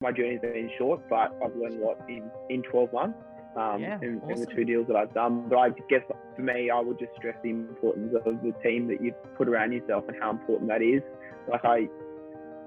[0.00, 3.18] my journey's been short, but I've learned a lot in, in 12 months
[3.56, 5.46] um, Yeah, in, in the two deals that I've done.
[5.48, 6.00] But I guess
[6.36, 9.72] for me, I would just stress the importance of the team that you've put around
[9.72, 11.02] yourself and how important that is.
[11.50, 11.88] Like I,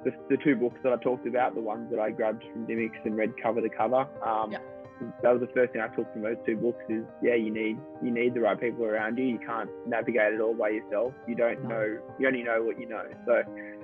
[0.04, 3.04] the, the two books that I talked about, the ones that I grabbed from Dymocks
[3.04, 4.08] and read cover to cover.
[4.24, 4.60] Um, Yeah.
[5.24, 6.80] That was the first thing I took from those two books.
[6.88, 9.26] Is yeah, you need you need the right people around you.
[9.26, 11.14] You can't navigate it all by yourself.
[11.28, 11.70] You don't No.
[11.70, 11.98] know.
[12.20, 13.04] You only know what you know.
[13.26, 13.42] So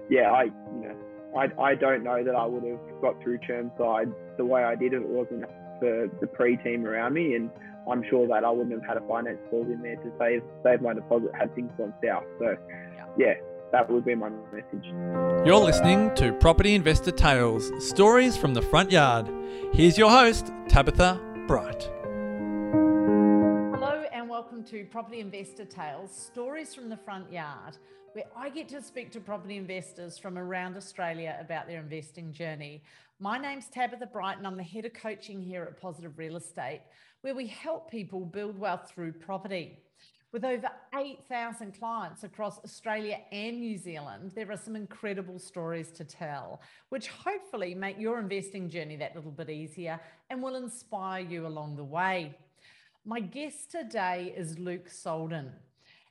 [0.09, 0.95] yeah, I you know
[1.37, 4.93] I, I don't know that I would have got through Chermside the way I did
[4.93, 5.45] if it wasn't
[5.79, 7.35] for the PRE-team around me.
[7.35, 7.49] And
[7.89, 10.81] I'm sure that I wouldn't have had a finance clause in there to save save
[10.81, 12.23] my deposit had things gone south.
[12.39, 12.55] So
[13.17, 13.33] yeah,
[13.71, 14.85] that would be my message.
[15.45, 19.29] You're listening to Property Investor Tales Stories from the Front Yard.
[19.73, 21.89] Here's your host, Tabitha Bright.
[24.49, 27.77] Welcome to Property Investor Tales Stories from the Front Yard,
[28.13, 32.81] where I get to speak to property investors from around Australia about their investing journey.
[33.19, 36.81] My name's Tabitha Bright, and I'm the head of coaching here at Positive Real Estate,
[37.21, 39.77] where we help people build wealth through property.
[40.31, 46.03] With over 8,000 clients across Australia and New Zealand, there are some incredible stories to
[46.03, 49.99] tell, which hopefully make your investing journey that little bit easier
[50.31, 52.35] and will inspire you along the way.
[53.09, 55.49] My guest today is Luke Solden.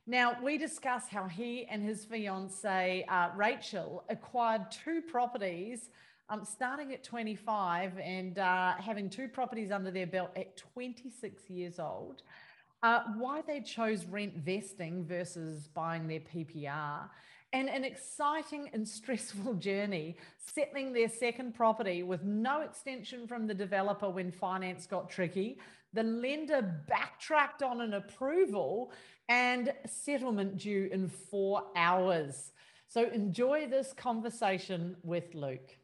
[0.08, 5.90] Now, we discuss how he and his fiancee, uh, Rachel, acquired two properties
[6.28, 11.78] um, starting at 25 and uh, having two properties under their belt at 26 years
[11.78, 12.22] old.
[12.82, 17.08] Uh, why they chose rent vesting versus buying their PPR,
[17.52, 23.54] and an exciting and stressful journey settling their second property with no extension from the
[23.54, 25.58] developer when finance got tricky.
[25.92, 28.92] The lender backtracked on an approval
[29.28, 32.52] and settlement due in four hours.
[32.86, 35.76] So enjoy this conversation with Luke.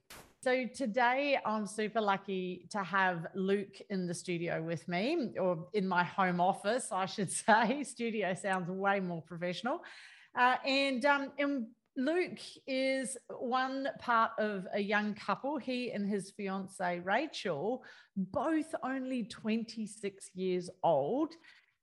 [0.42, 5.88] So today I'm super lucky to have Luke in the studio with me, or in
[5.88, 7.82] my home office, I should say.
[7.82, 9.82] Studio sounds way more professional.
[10.38, 11.66] Uh, and, um, and
[11.96, 15.58] Luke is one part of a young couple.
[15.58, 17.84] He and his fiancee Rachel,
[18.16, 21.34] both only 26 years old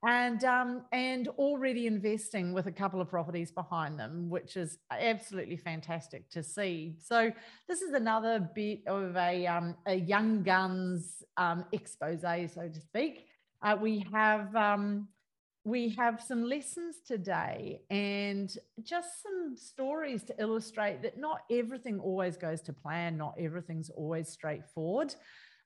[0.03, 5.57] and um, and already investing with a couple of properties behind them, which is absolutely
[5.57, 6.95] fantastic to see.
[6.99, 7.31] So
[7.67, 13.27] this is another bit of a um, a young guns um, expose, so to speak.
[13.61, 15.07] Uh, we have um,
[15.63, 18.51] we have some lessons today and
[18.81, 24.29] just some stories to illustrate that not everything always goes to plan, not everything's always
[24.29, 25.13] straightforward.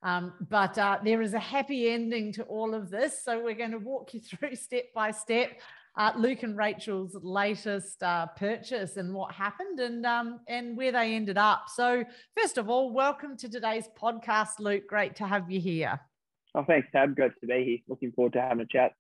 [0.04, 3.24] Um, but uh, there is a happy ending to all of this.
[3.24, 5.52] So we're going to walk you through step by step
[5.98, 11.16] uh, Luke and Rachel's latest uh, purchase and what happened and um, and where they
[11.16, 11.66] ended up.
[11.74, 12.04] So
[12.38, 14.84] first of all, welcome to today's podcast, Luke.
[14.88, 16.00] Great to have you here.
[16.54, 17.16] Oh, thanks, Tab.
[17.16, 17.78] Great to be here.
[17.88, 18.92] Looking forward to having a chat.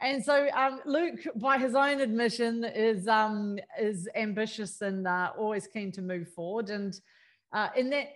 [0.00, 5.66] And so um, Luke, by his own admission, is um, is ambitious and uh, always
[5.66, 6.70] keen to move forward.
[6.70, 6.98] And
[7.52, 8.08] uh, in that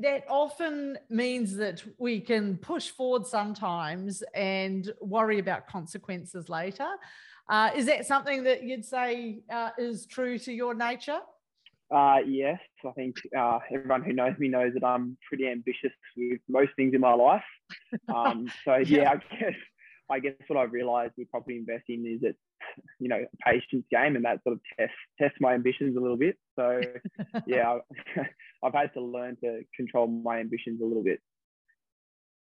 [0.00, 6.88] that often means that we can push forward sometimes and worry about consequences later.
[7.48, 11.20] Uh, is that something that you'd say uh, is true to your nature?
[11.94, 16.40] Uh, yes, I think uh, everyone who knows me knows that I'm pretty ambitious with
[16.48, 17.44] most things in my life.
[18.08, 19.10] Um, so yeah, Yeah.
[19.12, 19.54] I guess
[20.10, 22.38] I guess what I've realised with property investing is it's
[22.98, 26.16] you know a patience game, and that sort of tests tests my ambitions a little
[26.16, 26.36] bit.
[26.56, 26.80] So
[27.46, 27.78] yeah,
[28.62, 31.20] I've had to learn to control my ambitions a little bit.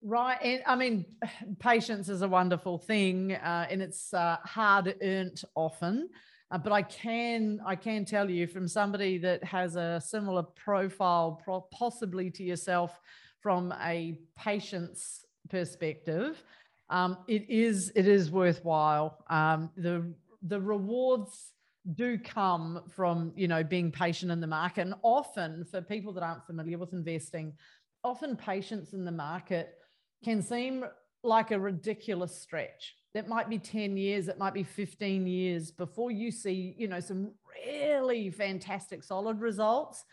[0.01, 0.37] Right.
[0.41, 1.05] And I mean,
[1.59, 6.09] patience is a wonderful thing uh, and it's uh, hard earned often.
[6.51, 11.41] Uh, but I can I can tell you from somebody that has a similar profile,
[11.43, 12.99] pro- possibly to yourself,
[13.41, 16.43] from a patience perspective,
[16.89, 19.23] um, it is it is worthwhile.
[19.29, 20.13] Um, the
[20.43, 21.51] the rewards
[21.93, 26.23] do come from you know being patient in the market, and often for people that
[26.23, 27.53] aren't familiar with investing,
[28.03, 29.75] often patience in the market
[30.23, 30.85] can seem
[31.23, 32.95] like a ridiculous stretch.
[33.13, 36.99] That might be 10 years, it might be 15 years before you see, you know,
[36.99, 37.31] some
[37.65, 40.03] really fantastic solid results.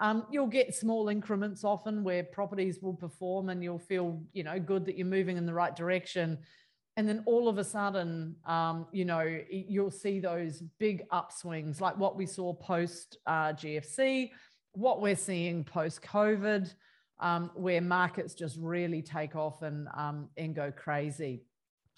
[0.00, 4.58] Um, you'll get small increments often where properties will perform and you'll feel, you know,
[4.58, 6.38] good that you're moving in the right direction.
[6.96, 11.96] And then all of a sudden, um, you know, you'll see those big upswings like
[11.98, 14.30] what we saw post uh, GFC,
[14.72, 16.72] what we're seeing post COVID
[17.20, 21.42] um, where markets just really take off and um, and go crazy.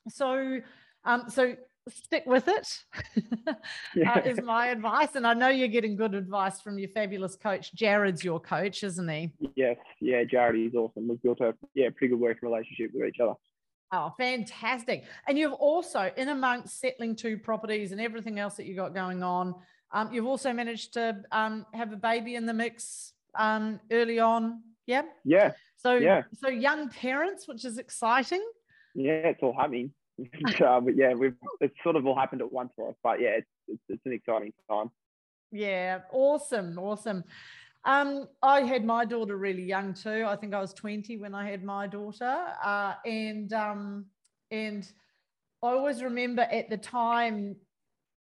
[0.09, 0.61] So,
[1.05, 1.57] um, so
[1.89, 2.85] stick with it.
[3.95, 4.13] yeah.
[4.17, 5.15] uh, is my advice.
[5.15, 7.75] And I know you're getting good advice from your fabulous coach.
[7.75, 9.33] Jared's your coach, isn't he?
[9.57, 11.09] Yes, yeah, Jared is awesome.
[11.09, 13.35] We've built a yeah pretty good working relationship with each other.
[13.95, 15.05] Oh, fantastic!
[15.29, 19.23] And you've also, in amongst settling two properties and everything else that you got going
[19.23, 19.55] on,
[19.93, 24.63] um, you've also managed to um, have a baby in the mix um, early on.
[24.87, 25.03] Yeah.
[25.25, 25.53] Yeah.
[25.77, 26.23] So yeah.
[26.43, 28.43] So young parents, which is exciting.
[28.95, 29.93] Yeah, it's all happening.
[30.65, 32.95] uh, but yeah, we've it's sort of all happened at once for us.
[33.03, 34.91] But yeah, it's, it's, it's an exciting time.
[35.51, 37.25] Yeah, awesome, awesome.
[37.85, 40.25] Um, I had my daughter really young too.
[40.27, 42.39] I think I was 20 when I had my daughter.
[42.65, 44.07] Uh, and um,
[44.51, 44.91] and
[45.63, 47.57] I always remember at the time,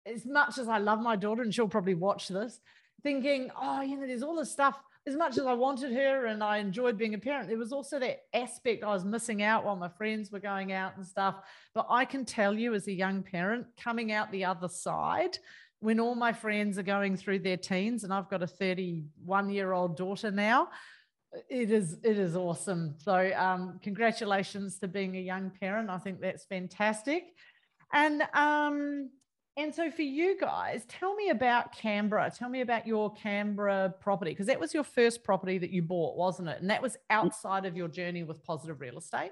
[0.05, 2.59] as much as I love my daughter, and she'll probably watch this,
[3.03, 4.75] thinking, oh, you know, there's all this stuff.
[5.09, 7.97] As much as I wanted her and I enjoyed being a parent, there was also
[7.97, 11.37] that aspect I was missing out while my friends were going out and stuff.
[11.73, 15.39] But I can tell you, as a young parent, coming out the other side,
[15.79, 19.71] when all my friends are going through their teens and I've got a 31 year
[19.71, 20.69] old daughter now,
[21.49, 22.93] it is it is awesome.
[22.99, 25.89] So um, congratulations to being a young parent.
[25.89, 27.33] I think that's fantastic.
[27.91, 29.09] And um,
[29.57, 32.31] and so for you guys, tell me about Canberra.
[32.35, 36.15] Tell me about your Canberra property because that was your first property that you bought,
[36.15, 36.61] wasn't it?
[36.61, 39.31] And that was outside of your journey with positive real estate.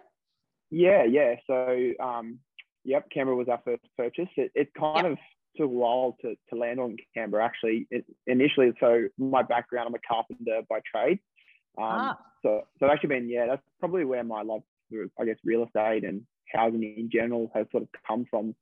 [0.69, 1.35] Yeah, yeah.
[1.47, 2.39] So um,
[2.83, 4.29] yep, Canberra was our first purchase.
[4.35, 5.11] It, it kind yep.
[5.13, 5.17] of
[5.57, 7.45] took a while to, to land on Canberra.
[7.45, 11.19] Actually, it, initially, so my background, I'm a carpenter by trade.
[11.77, 12.17] Um, ah.
[12.41, 15.65] So, so I've actually been, yeah, that's probably where my love for, I guess, real
[15.65, 16.21] estate and
[16.51, 18.55] housing in general has sort of come from.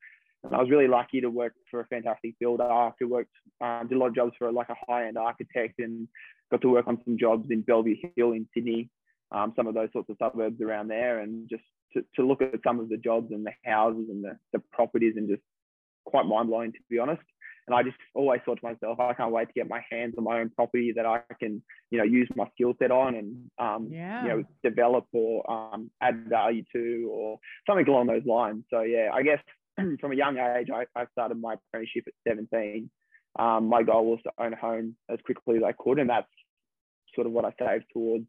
[0.51, 3.31] I was really lucky to work for a fantastic builder who worked,
[3.61, 6.07] um, did a lot of jobs for like a high-end architect and
[6.51, 8.89] got to work on some jobs in Bellevue Hill in Sydney,
[9.31, 11.63] um, some of those sorts of suburbs around there, and just
[11.93, 15.13] to, to look at some of the jobs and the houses and the, the properties
[15.15, 15.41] and just
[16.05, 17.21] quite mind blowing to be honest.
[17.67, 20.23] And I just always thought to myself, I can't wait to get my hands on
[20.23, 23.89] my own property that I can, you know, use my skill set on and, um,
[23.91, 24.21] yeah.
[24.21, 28.65] you know, develop or um, add value to or something along those lines.
[28.69, 29.39] So yeah, I guess
[29.99, 32.89] from a young age, I, I started my apprenticeship at 17.
[33.37, 36.27] Um, my goal was to own a home as quickly as I could, and that's
[37.13, 38.25] sort of what I saved towards.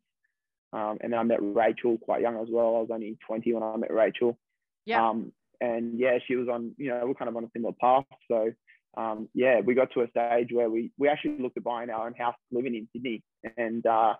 [0.72, 2.76] Um, and then I met Rachel quite young as well.
[2.76, 4.36] I was only 20 when I met Rachel.
[4.84, 5.08] Yeah.
[5.08, 8.04] Um, and yeah, she was on, you know, we're kind of on a similar path.
[8.28, 8.52] So
[8.96, 12.06] um, yeah, we got to a stage where we we actually looked at buying our
[12.06, 13.22] own house living in Sydney,
[13.56, 14.14] and uh,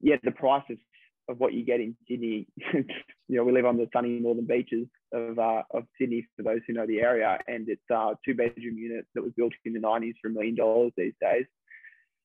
[0.00, 0.76] yeah, the price of,
[1.28, 2.46] of what you get in Sydney,
[3.28, 6.60] you know, we live on the sunny northern beaches of uh, of Sydney for those
[6.66, 9.80] who know the area, and it's uh, two bedroom unit that was built in the
[9.80, 11.46] 90s for a million dollars these days.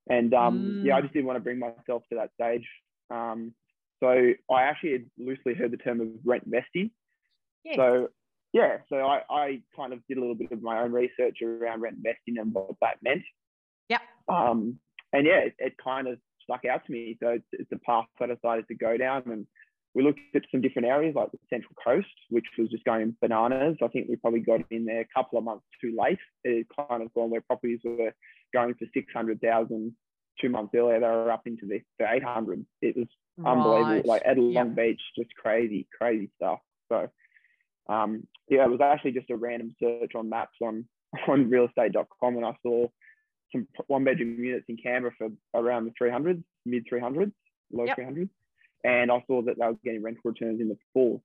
[0.09, 0.85] And um, mm.
[0.85, 2.67] yeah, I just didn't want to bring myself to that stage.
[3.09, 3.53] Um,
[3.99, 4.07] so
[4.51, 6.91] I actually had loosely heard the term of rent vesting.
[7.75, 8.07] So
[8.53, 11.81] yeah, so I, I kind of did a little bit of my own research around
[11.81, 13.23] rent investing and what that meant.
[13.89, 13.99] Yeah.
[14.29, 14.79] Um,
[15.13, 17.17] and yeah, it, it, kind of stuck out to me.
[17.21, 19.23] So it's, it's a path I decided to go down.
[19.25, 19.47] And
[19.97, 23.77] we looked at some different areas like the Central Coast, which was just going bananas.
[23.83, 26.19] I think we probably got in there a couple of months too late.
[26.43, 28.13] It kind of gone where properties were
[28.53, 29.95] going for 600,000
[30.39, 30.99] two months earlier.
[30.99, 32.63] They were up into the, the 800.
[32.83, 33.07] It was
[33.37, 33.51] right.
[33.51, 34.07] unbelievable.
[34.07, 34.75] Like at Long.
[34.75, 36.59] Beach, just crazy, crazy stuff.
[36.89, 37.09] So
[37.89, 40.85] um, yeah, it was actually just a random search on maps on
[41.27, 42.85] on realestate.com and I saw
[43.51, 47.31] some one bedroom units in Canberra for around the 300s, mid 300s,
[47.71, 47.97] low yep.
[47.97, 48.29] 300s.
[48.83, 51.21] And I saw that they were getting rental returns in the fours.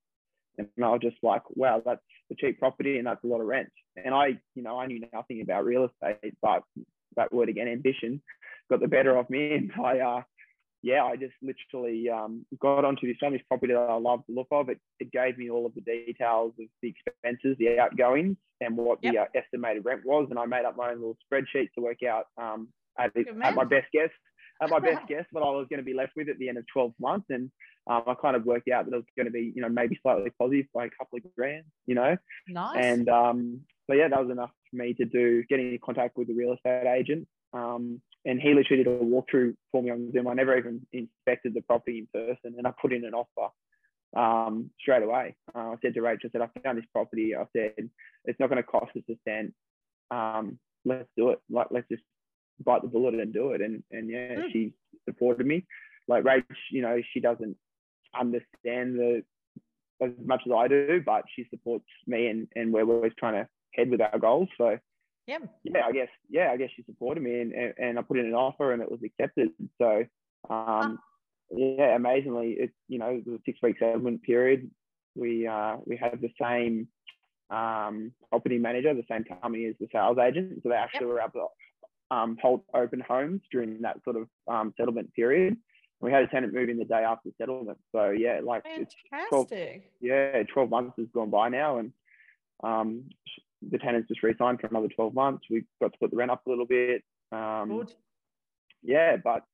[0.59, 3.47] And I was just like, wow, that's a cheap property and that's a lot of
[3.47, 3.71] rent.
[3.97, 6.62] And I, you know, I knew nothing about real estate, but
[7.16, 8.23] that word again, ambition,
[8.71, 9.52] got the better of me.
[9.52, 10.23] And I, uh,
[10.82, 14.35] yeah, I just literally um, got onto this on this property that I love the
[14.35, 14.68] look of.
[14.68, 18.99] It, it gave me all of the details of the expenses, the outgoings, and what
[19.00, 19.12] yep.
[19.12, 20.26] the uh, estimated rent was.
[20.30, 22.68] And I made up my own little spreadsheet to work out um,
[22.99, 24.11] at, at my best guess,
[24.62, 26.59] at my best guess, what I was going to be left with at the end
[26.59, 27.26] of 12 months.
[27.31, 27.50] And
[27.87, 29.99] um, I kind of worked out that it was going to be, you know, maybe
[30.02, 32.16] slightly positive by a couple of grand, you know.
[32.49, 32.76] Nice.
[32.78, 36.28] And um, so yeah, that was enough for me to do getting in contact with
[36.28, 37.26] the real estate agent.
[37.52, 40.28] Um, and he literally did a walkthrough for me on Zoom.
[40.28, 43.52] I never even inspected the property in person, and I put in an offer
[44.16, 45.35] um, straight away.
[45.54, 47.35] Uh, I said to Rachel, I said, I found this property.
[47.35, 47.90] I said,
[48.25, 49.54] it's not going to cost us a cent.
[50.12, 51.40] Um, let's do it.
[51.50, 52.02] Like, let's just
[52.64, 53.61] bite the bullet and do it.
[53.61, 54.52] And and yeah, mm.
[54.52, 54.73] she
[55.04, 55.64] supported me.
[56.09, 57.56] Like Rach, you know, she doesn't
[58.18, 59.23] understand the
[60.02, 63.49] as much as I do, but she supports me and and we're always trying to
[63.75, 64.49] head with our goals.
[64.59, 64.78] So
[65.26, 65.38] yeah.
[65.64, 66.09] Yeah, I guess.
[66.28, 68.82] Yeah, I guess she supported me, and, and, and I put in an offer, and
[68.82, 69.50] it was accepted.
[69.78, 70.04] So,
[70.50, 70.99] um,
[71.50, 74.71] yeah, amazingly, it you know it was a six week settlement period.
[75.14, 76.88] We uh, we had the same
[77.50, 80.61] um, property manager, the same company as the sales agent.
[80.62, 81.14] So they actually yep.
[81.14, 81.47] were able to
[82.12, 85.57] um, hold open homes during that sort of um, settlement period.
[86.00, 87.78] We had a tenant move in the day after settlement.
[87.92, 88.88] So yeah, like Fantastic.
[89.12, 89.49] it's 12,
[90.00, 91.92] yeah, 12 months has gone by now and
[92.64, 93.04] um,
[93.71, 95.45] the tenants just re-signed for another 12 months.
[95.49, 97.02] We got to put the rent up a little bit.
[97.31, 97.87] Um.
[98.83, 99.45] Yeah, but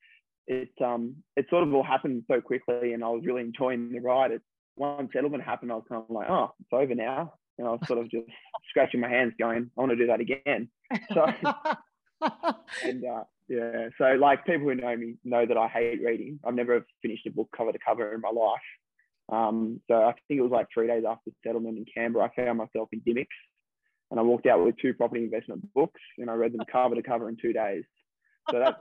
[0.47, 4.00] it um it sort of all happened so quickly, and I was really enjoying the
[4.00, 4.33] ride.
[4.33, 4.43] It,
[4.79, 7.35] one settlement happened, I was kind of like, oh, it's over now.
[7.59, 8.27] And I was sort of just
[8.71, 10.69] scratching my hands, going, I want to do that again.
[11.12, 11.27] So,
[12.84, 16.38] and uh, yeah, so like people who know me know that I hate reading.
[16.44, 18.60] I've never finished a book cover to cover in my life.
[19.30, 22.58] Um, so I think it was like three days after settlement in Canberra, I found
[22.58, 23.26] myself in Dymocks
[24.10, 27.02] and I walked out with two property investment books and I read them cover to
[27.02, 27.84] cover in two days.
[28.50, 28.78] So that's,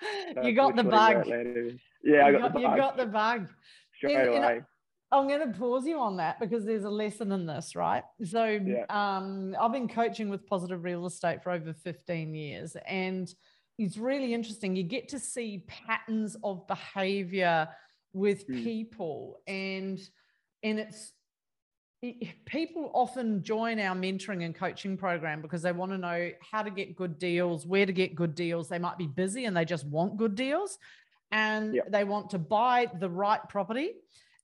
[0.34, 1.26] that's you got the bug.
[2.02, 2.62] Yeah, I got, got, the bug.
[2.62, 3.48] You got the bug.
[3.96, 4.56] Straight and, away.
[4.56, 4.64] And
[5.12, 8.02] I'm going to pause you on that because there's a lesson in this, right?
[8.24, 8.86] So yeah.
[8.88, 13.32] um, I've been coaching with positive real estate for over 15 years and
[13.78, 14.74] it's really interesting.
[14.74, 17.68] You get to see patterns of behavior
[18.14, 18.62] with mm.
[18.62, 19.98] people and
[20.62, 21.12] and it's
[22.46, 26.70] people often join our mentoring and coaching program because they want to know how to
[26.70, 28.68] get good deals, where to get good deals.
[28.68, 30.78] They might be busy and they just want good deals
[31.30, 31.90] and yep.
[31.92, 33.92] they want to buy the right property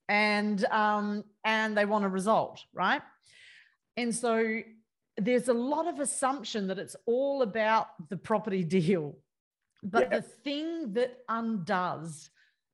[0.09, 3.03] and um, and they want a result, right?
[3.97, 4.61] And so
[5.17, 9.17] there's a lot of assumption that it's all about the property deal.
[9.83, 10.11] But yep.
[10.11, 12.31] the thing that undoes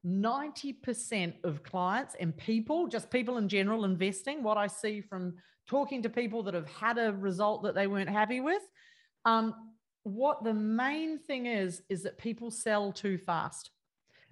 [0.06, 5.34] 90% of clients and people, just people in general investing, what I see from
[5.66, 8.62] talking to people that have had a result that they weren't happy with,
[9.24, 9.54] um,
[10.02, 13.70] what the main thing is, is that people sell too fast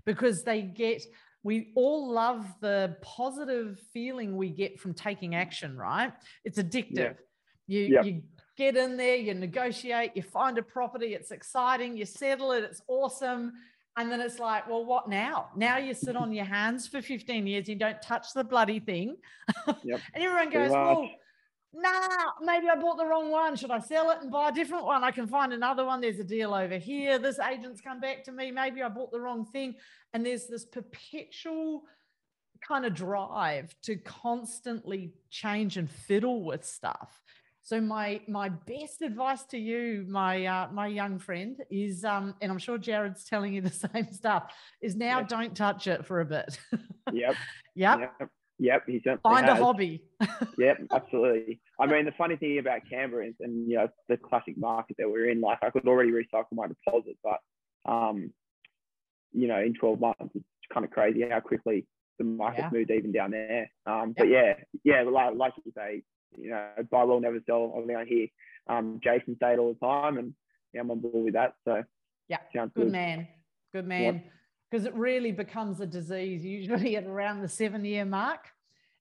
[0.04, 1.02] because they get,
[1.42, 6.12] we all love the positive feeling we get from taking action, right?
[6.44, 6.96] It's addictive.
[6.96, 7.12] Yeah.
[7.66, 8.02] You, yeah.
[8.02, 8.22] you
[8.56, 12.82] get in there, you negotiate, you find a property, it's exciting, you settle it, it's
[12.86, 13.52] awesome
[13.96, 15.48] and then it's like, well, what now?
[15.54, 19.16] Now you sit on your hands for 15 years, you don't touch the bloody thing.
[19.84, 20.00] Yep.
[20.14, 21.10] and everyone goes, well,
[21.72, 23.56] nah, maybe I bought the wrong one.
[23.56, 25.04] Should I sell it and buy a different one?
[25.04, 26.00] I can find another one.
[26.00, 27.18] There's a deal over here.
[27.18, 28.50] This agent's come back to me.
[28.50, 29.76] Maybe I bought the wrong thing.
[30.12, 31.84] And there's this perpetual
[32.66, 37.20] kind of drive to constantly change and fiddle with stuff.
[37.64, 42.50] So my my best advice to you, my uh, my young friend, is um, and
[42.50, 45.28] I'm sure Jared's telling you the same stuff, is now yep.
[45.28, 46.58] don't touch it for a bit.
[47.12, 47.36] yep.
[47.76, 48.00] Yep.
[48.20, 48.30] Yep.
[48.62, 48.84] Yep.
[48.86, 49.58] He certainly find has.
[49.58, 50.02] a hobby.
[50.58, 51.60] yep, absolutely.
[51.80, 55.10] I mean, the funny thing about Canberra is, and you know, the classic market that
[55.10, 55.40] we're in.
[55.40, 57.40] Like, I could already recycle my deposit, but
[57.90, 58.32] um,
[59.32, 61.86] you know, in 12 months, it's kind of crazy how quickly
[62.18, 62.78] the market's yeah.
[62.78, 63.68] moved even down there.
[63.84, 64.54] Um, but yeah,
[64.84, 66.02] yeah, like, like you say,
[66.38, 67.74] you know, buy well, never sell.
[67.76, 68.28] I I here.
[68.68, 70.34] um, Jason say it all the time, and
[70.72, 71.54] yeah, I'm on board with that.
[71.64, 71.82] So
[72.28, 72.92] yeah, good, good.
[72.92, 73.26] man,
[73.74, 74.22] good man.
[74.70, 78.51] Because it really becomes a disease usually at around the seven year mark.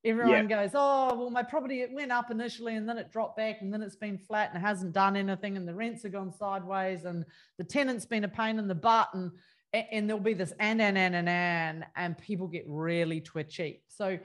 [0.04, 3.62] Everyone goes, oh, well, my property it went up initially and then it dropped back
[3.62, 7.06] and then it's been flat and hasn't done anything and the rents have gone sideways
[7.06, 7.24] and
[7.60, 9.32] the tenant's been a pain in the butt and
[9.74, 13.84] and there'll be this and and and and and and people get really twitchy.
[13.88, 14.20] So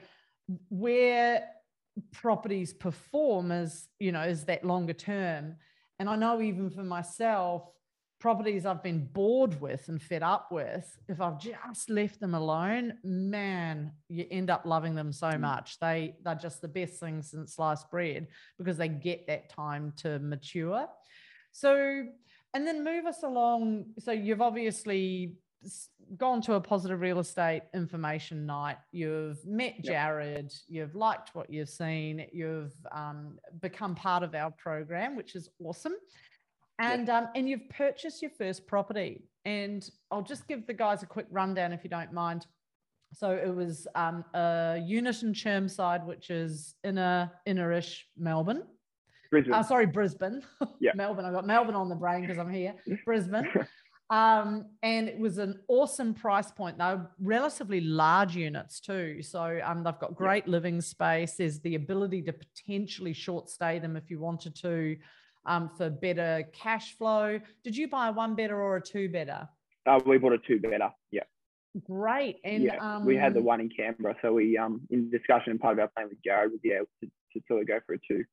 [0.69, 1.47] where
[2.11, 5.55] properties perform as you know as that longer term
[5.99, 7.63] and i know even for myself
[8.19, 12.93] properties i've been bored with and fed up with if i've just left them alone
[13.03, 15.39] man you end up loving them so mm.
[15.39, 19.93] much they they're just the best thing since sliced bread because they get that time
[19.95, 20.87] to mature
[21.51, 22.03] so
[22.53, 25.37] and then move us along so you've obviously
[26.15, 30.61] gone to a positive real estate information night, you've met Jared, yep.
[30.67, 35.95] you've liked what you've seen, you've um, become part of our program, which is awesome.
[36.79, 37.23] And yep.
[37.23, 39.23] um, and you've purchased your first property.
[39.45, 42.45] And I'll just give the guys a quick rundown if you don't mind.
[43.13, 48.63] So it was um, a unit in Chermside, which is inner innerish Melbourne.
[49.31, 49.53] Brisbane.
[49.53, 50.41] Uh, sorry, Brisbane.
[50.79, 50.91] Yeah.
[50.93, 51.25] Melbourne.
[51.25, 52.75] I got Melbourne on the brain because I'm here.
[53.05, 53.47] Brisbane.
[54.09, 56.77] Um, and it was an awesome price point.
[56.77, 59.21] They're relatively large units too.
[59.21, 61.33] So um, they've got great living space.
[61.33, 64.97] There's the ability to potentially short stay them if you wanted to
[65.47, 67.39] um, for better cash flow.
[67.63, 69.47] Did you buy a one better or a two better?
[69.85, 70.89] Uh, we bought a two better.
[71.11, 71.23] Yeah.
[71.85, 72.37] Great.
[72.43, 74.15] And yeah, um, we had the one in Canberra.
[74.21, 77.07] So we, um, in discussion and part of our plan with Jared was yeah to,
[77.33, 78.23] to sort of go for a two.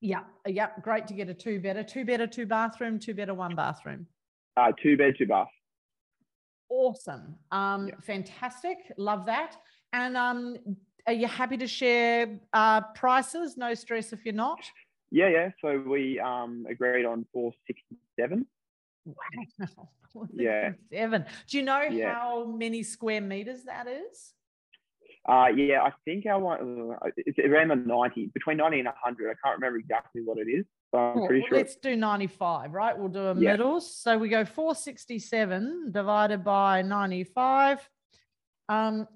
[0.00, 0.20] Yeah.
[0.46, 0.68] Yeah.
[0.82, 4.06] Great to get a two better, two better, two bathroom, two better, one bathroom.
[4.56, 5.48] Uh, two bed, two bath.
[6.68, 7.36] Awesome.
[7.50, 7.94] Um, yeah.
[8.02, 8.78] Fantastic.
[8.96, 9.56] Love that.
[9.92, 10.56] And um,
[11.06, 13.56] are you happy to share uh, prices?
[13.56, 14.60] No stress if you're not.
[15.16, 15.50] Yeah, yeah.
[15.62, 18.46] So we um, agreed on 467.
[19.06, 19.88] Wow.
[20.32, 20.72] Yeah.
[20.92, 21.24] Seven.
[21.48, 22.12] Do you know Yeah.
[22.14, 24.32] how many square meters that is?
[25.28, 29.30] Uh, yeah, I think our one, it's around the 90, between 90 and 100.
[29.30, 31.58] I can't remember exactly what it is, but I'm Well, pretty well, sure.
[31.58, 32.96] let's do 95, right?
[32.96, 33.52] We'll do a Yeah.
[33.52, 33.80] middle.
[33.80, 37.88] So we go 467 divided by 95.
[38.70, 39.06] Um,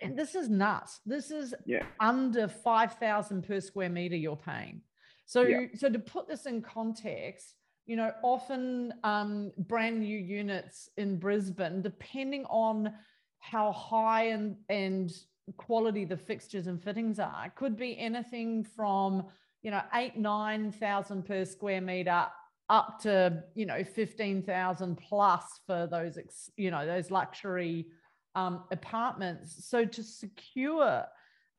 [0.00, 1.00] and this is nuts.
[1.06, 1.84] This is Yeah.
[2.00, 4.82] under 5,000 per square meter you're paying.
[5.26, 5.66] So, Yeah.
[5.74, 7.54] so to put this in context,
[7.84, 12.92] you know, often um, brand new units in Brisbane, depending on
[13.38, 15.12] how high and, and
[15.56, 19.24] quality the fixtures and fittings are, could be anything from,
[19.62, 22.26] you know, eight, 9,000 per square meter
[22.68, 27.86] up to, you know, 15,000 plus for those, ex, you know, those luxury
[28.34, 29.64] um, apartments.
[29.64, 31.04] So to secure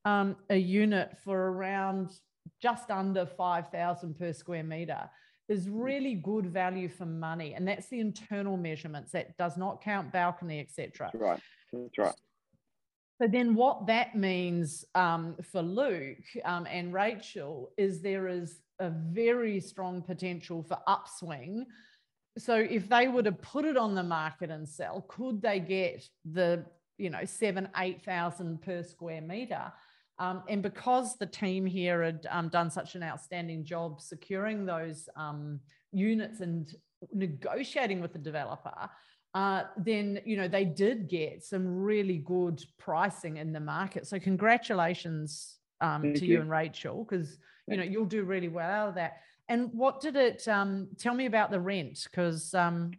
[0.04, 2.12] um, a unit for around
[2.62, 5.10] just under 5,000 per square meter
[5.50, 7.54] is really good value for money.
[7.54, 9.12] And that's the internal measurements.
[9.12, 11.12] That does not count balcony, etc.
[11.14, 11.40] Right.
[11.72, 12.16] That's right.
[13.22, 18.92] So then what that means um, for Luke um, and Rachel is there is a
[18.92, 21.66] very strong potential for upswing.
[22.38, 26.08] So if they were to put it on the market and sell, could they get
[26.32, 26.64] the,
[27.00, 29.72] you know, seven, 8,000 per square meter?
[30.20, 35.08] Um, and because the team here had um, done such an outstanding job securing those
[35.16, 35.60] um,
[35.92, 36.74] units and
[37.14, 38.90] negotiating with the developer,
[39.36, 44.08] uh, then you know they did get some really good pricing in the market.
[44.08, 46.36] So congratulations um, to you.
[46.36, 46.42] you.
[46.42, 49.18] and Rachel, because you know you'll do really well out of that.
[49.50, 50.48] And what did it?
[50.48, 52.92] Um, tell me about the rent, because um,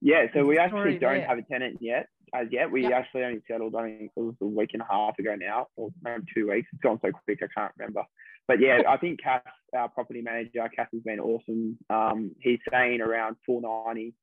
[0.00, 1.26] Yeah, so we actually don't there.
[1.26, 2.70] have a tenant yet, as yet.
[2.70, 2.92] We Yep.
[2.92, 5.90] actually only settled, I think it was a week and a half ago now, or
[6.02, 6.68] maybe two weeks.
[6.72, 8.04] It's gone so quick, I can't remember.
[8.46, 9.42] But yeah, I think Cass,
[9.74, 11.78] our property manager, Cass has been awesome.
[11.88, 14.14] Um, he's saying around 490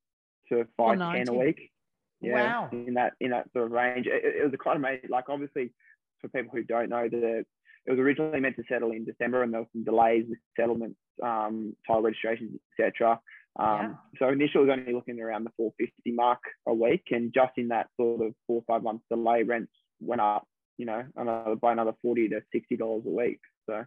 [0.49, 1.71] to 510 a week.
[2.19, 2.69] Yeah, Wow.
[2.71, 4.07] in that in that sort of range.
[4.07, 5.09] It, it was a kind of amazing.
[5.11, 5.71] Like obviously,
[6.19, 7.45] for people who don't know, the
[7.85, 10.97] it was originally meant to settle in December, and there were some delays with settlements,
[11.23, 13.19] um, title registrations, etc.
[13.59, 17.69] Um, So initially, was only looking around the 450 mark a week, and just in
[17.69, 21.71] that sort of four or five months delay, rents went up, you know, another, by
[21.71, 23.39] another 40 to 60 dollars a week.
[23.65, 23.83] So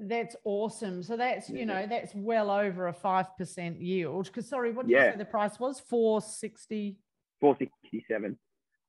[0.00, 1.02] that's awesome.
[1.02, 4.26] So that's you know that's well over a five percent yield.
[4.26, 5.80] Because sorry, what did you say the price was?
[5.80, 6.98] Four sixty.
[7.40, 8.38] 467.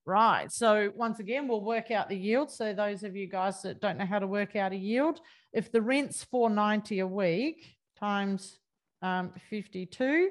[0.06, 0.52] Right.
[0.52, 2.52] So once again, we'll work out the yield.
[2.52, 5.20] So those of you guys that don't know how to work out a yield,
[5.54, 7.66] if the rent's 490 a week
[7.98, 8.60] times
[9.04, 10.30] um, 52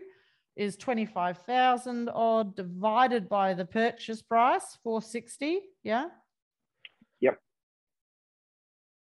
[0.57, 5.61] is 25,000 odd divided by the purchase price, 460.
[5.83, 6.07] Yeah.
[7.21, 7.39] Yep.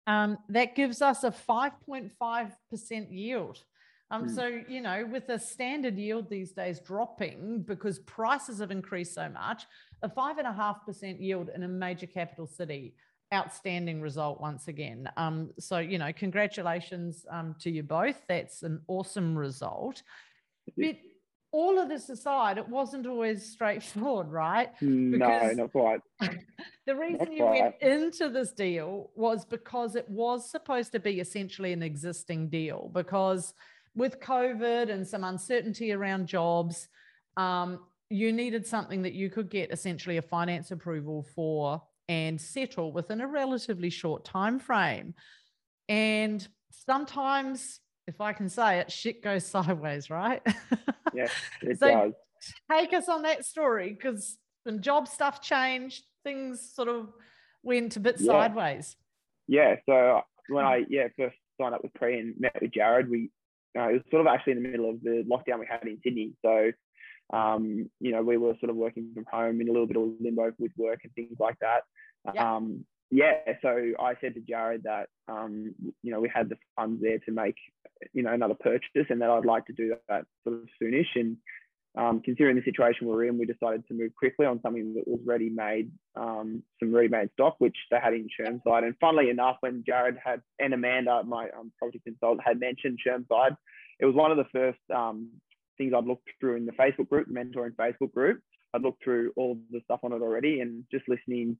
[0.07, 3.63] Um, that gives us a 5.5% yield.
[4.11, 4.29] Um, Hmm.
[4.29, 9.27] So, you know, with the standard yield these days dropping because prices have increased so
[9.29, 9.65] much,
[10.03, 12.93] a five and a half percent yield in a major capital city,
[13.33, 15.09] outstanding result once again.
[15.17, 18.21] Um, so, you know, congratulations um, to you both.
[18.27, 20.03] That's an awesome result.
[20.77, 20.97] But
[21.51, 24.69] all of this aside, it wasn't always straightforward, right?
[24.81, 26.01] No, not quite.
[26.87, 31.19] The reason That's you went into this deal was because it was supposed to be
[31.19, 32.91] essentially an existing deal.
[32.93, 33.55] Because
[33.95, 36.87] with COVID and some uncertainty around jobs,
[37.37, 37.79] um,
[38.11, 43.21] you needed something that you could get essentially a finance approval for and settle within
[43.21, 45.13] a relatively short time frame.
[45.89, 50.41] And sometimes, if I can say it, shit goes sideways, right?
[51.13, 51.27] Yeah,
[51.61, 52.13] it So- does.
[52.71, 57.09] take us on that story because when job stuff changed, things sort of
[57.63, 58.31] went a bit Yeah.
[58.31, 58.95] sideways.
[59.47, 63.29] Yeah, so when I yeah first signed up with PRE and met with Jared, we
[63.77, 65.99] uh, it was sort of actually in the middle of the lockdown we had in
[66.03, 66.33] Sydney.
[66.43, 66.71] So
[67.33, 70.09] um, you know we were sort of working from home in a little bit of
[70.19, 71.81] limbo with work and things like that.
[72.33, 72.55] Yeah.
[72.55, 77.01] Um, yeah, so I said to Jared that um, you know we had the funds
[77.01, 77.55] there to make
[78.13, 81.15] you know another purchase, and that I'd like to do that sort of soonish.
[81.15, 81.37] And
[81.97, 85.21] um, considering the situation we're in, we decided to move quickly on something that was
[85.25, 88.83] ready made, um, some ready made stock, which they had in Chermside.
[88.83, 93.55] And funnily enough, when Jared had and Amanda, my um, property consultant, had mentioned Chermside,
[93.99, 95.29] it was one of the first um,
[95.77, 98.41] things I'd looked through in the Facebook group, the mentoring Facebook group.
[98.73, 101.57] I'd looked through all of the stuff on it already, and just listening,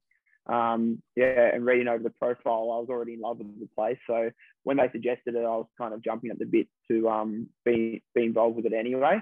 [0.48, 3.98] um, yeah, and reading over the profile, I was already in love with the place.
[4.08, 4.30] So
[4.64, 8.04] when they suggested it, I was kind of jumping at the bit to um, be
[8.14, 9.20] be involved with it anyway.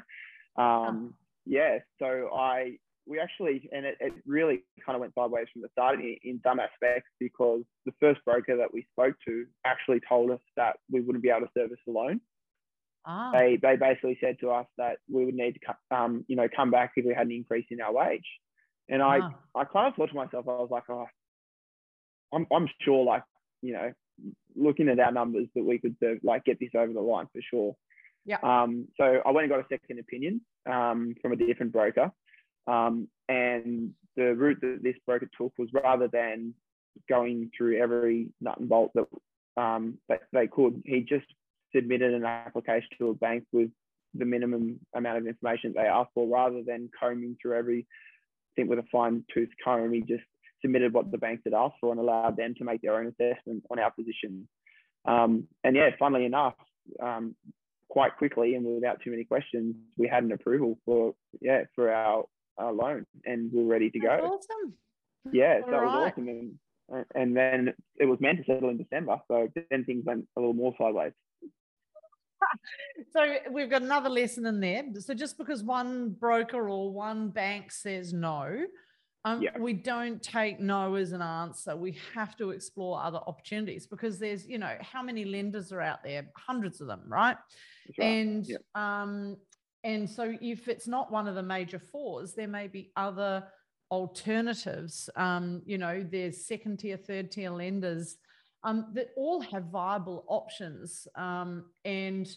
[0.58, 1.14] Um,
[1.46, 5.70] yeah, so I we actually, and it, it really kind of went sideways from the
[5.72, 10.32] start in, in some aspects because the first broker that we spoke to actually told
[10.32, 12.22] us that we wouldn't be able to service the loan.
[13.06, 13.32] Ah.
[13.34, 16.72] They, they basically said to us that we would need to um, you know come
[16.72, 18.26] back if we had an increase in our wage,
[18.90, 19.32] and I ah.
[19.56, 21.08] I kind of thought to myself I was like oh
[22.34, 23.24] I'm I'm sure like
[23.62, 23.92] you know
[24.56, 27.42] looking at our numbers that we could serve, like get this over the line for
[27.50, 27.76] sure.
[28.26, 28.38] Yeah.
[28.42, 32.12] Um, so I went and got a second opinion um, from a different broker,
[32.68, 36.54] um, and the route that this broker took was rather than
[37.10, 39.08] going through every nut and bolt that
[39.62, 41.26] um, that they could, he just
[41.76, 43.70] submitted an application to a bank with
[44.14, 47.86] the minimum amount of information they asked for, rather than combing through every
[48.56, 49.92] thing with a fine tooth comb.
[49.94, 50.24] He just
[50.62, 53.64] submitted what the banks had asked for and allowed them to make their own assessment
[53.70, 54.48] on our position.
[55.06, 56.56] Um, and yeah, funnily enough,
[57.02, 57.36] um,
[57.90, 62.26] quite quickly and without too many questions, we had an approval for yeah for our,
[62.58, 64.28] our loan, and we are ready to That's go.
[64.28, 64.74] Awesome.
[65.32, 65.86] Yeah, All so right.
[65.86, 70.04] was awesome, and and then it was meant to settle in December, so then things
[70.06, 71.14] went a little more sideways.
[73.12, 74.84] So we've got another lesson in there.
[75.00, 78.66] So just because one broker or one bank says no,
[79.26, 79.58] um, yeah.
[79.58, 81.76] we don't take no as an answer.
[81.76, 86.04] We have to explore other opportunities because there's, you know, how many lenders are out
[86.04, 86.28] there?
[86.36, 87.38] Hundreds of them, right?
[87.98, 88.06] right.
[88.06, 88.58] And yeah.
[88.76, 89.38] um,
[89.86, 93.46] and so if it's not one of the major fours, there may be other
[93.92, 95.10] alternatives.
[95.16, 98.18] Um, you know, there's second tier, third tier lenders
[98.64, 101.08] um, that all have viable options.
[101.16, 102.28] Um, and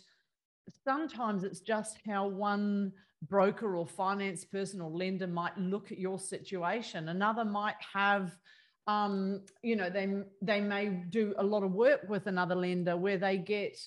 [0.85, 6.19] sometimes it's just how one broker or finance person or lender might look at your
[6.19, 7.09] situation.
[7.09, 8.37] Another might have,
[8.87, 13.19] um, you know, they they may do a lot of work with another lender where
[13.19, 13.79] they get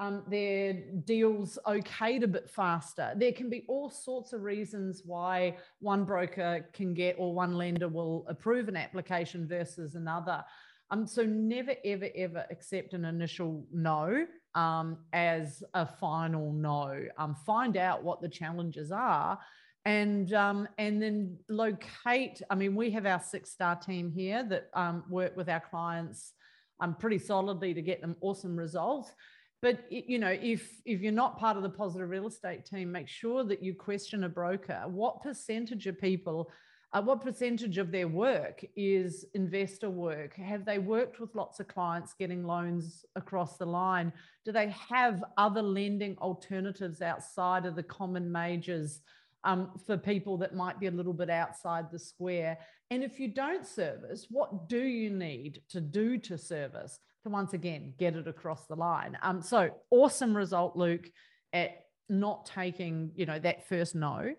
[0.00, 3.12] um, their deals okayed a bit faster.
[3.16, 7.88] There can be all sorts of reasons why one broker can get or one lender
[7.88, 10.44] will approve an application versus another.
[10.90, 17.04] Um, so never, ever, ever accept an initial no um, as a final no.
[17.18, 19.38] Um, find out what the challenges are
[19.84, 22.42] and um, and then locate.
[22.50, 26.32] I mean, we have our six star team here that um, work with our clients
[26.80, 29.12] um, pretty solidly to get them awesome results.
[29.60, 33.08] But you know, if if you're not part of the positive real estate team, make
[33.08, 34.82] sure that you question a broker.
[34.86, 36.50] What percentage of people
[36.92, 40.34] uh, what percentage of their work is investor work?
[40.36, 44.12] Have they worked with lots of clients getting loans across the line?
[44.44, 49.02] Do they have other lending alternatives outside of the common majors
[49.44, 52.58] um, for people that might be a little bit outside the square?
[52.90, 57.52] And if you don't service, what do you need to do to service to once
[57.52, 59.18] again get it across the line?
[59.22, 61.10] Um, so awesome result, Luke,
[61.52, 64.34] at not taking you know that first no.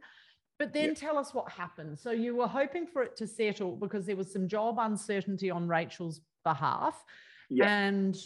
[0.59, 1.97] But then tell us what happened.
[1.97, 5.69] So you were hoping for it to settle because there was some job uncertainty on
[5.69, 7.01] Rachel's behalf.
[7.65, 8.17] And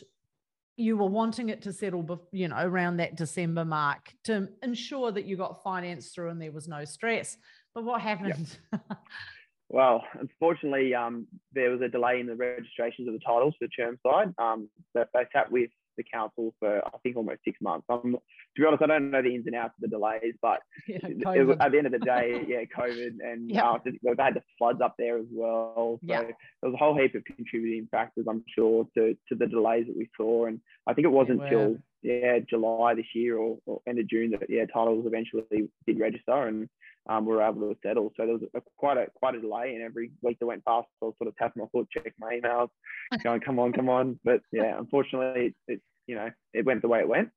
[0.76, 5.26] you were wanting it to settle, you know, around that December mark to ensure that
[5.26, 7.38] you got finance through and there was no stress.
[7.76, 8.58] But what happened?
[9.69, 14.34] well, unfortunately, um, there was a delay in the registrations of the titles for Chermside.
[14.39, 17.86] Um, they, they sat with the council for I think almost six months.
[17.89, 20.60] I'm, to be honest, I don't know the ins and outs of the delays, but
[20.88, 23.71] yeah, at the end of the day, yeah, COVID and yeah.
[23.71, 25.99] uh, they had the floods up there as well.
[26.01, 26.21] So yeah.
[26.21, 29.97] there was a whole heap of contributing factors, I'm sure, to to the delays that
[29.97, 30.45] we saw.
[30.45, 34.31] And I think it wasn't until yeah July this year or, or, end of June
[34.31, 36.69] that yeah titles eventually did register and
[37.09, 38.11] um, we were able to settle.
[38.15, 40.87] So there was a, quite a quite a delay, and every week that went past,
[41.01, 42.69] I was sort of tapping my foot, checking my emails,
[43.23, 46.87] going, "Come on, come on!" But yeah, unfortunately, it, it you know it went the
[46.87, 47.29] way it went.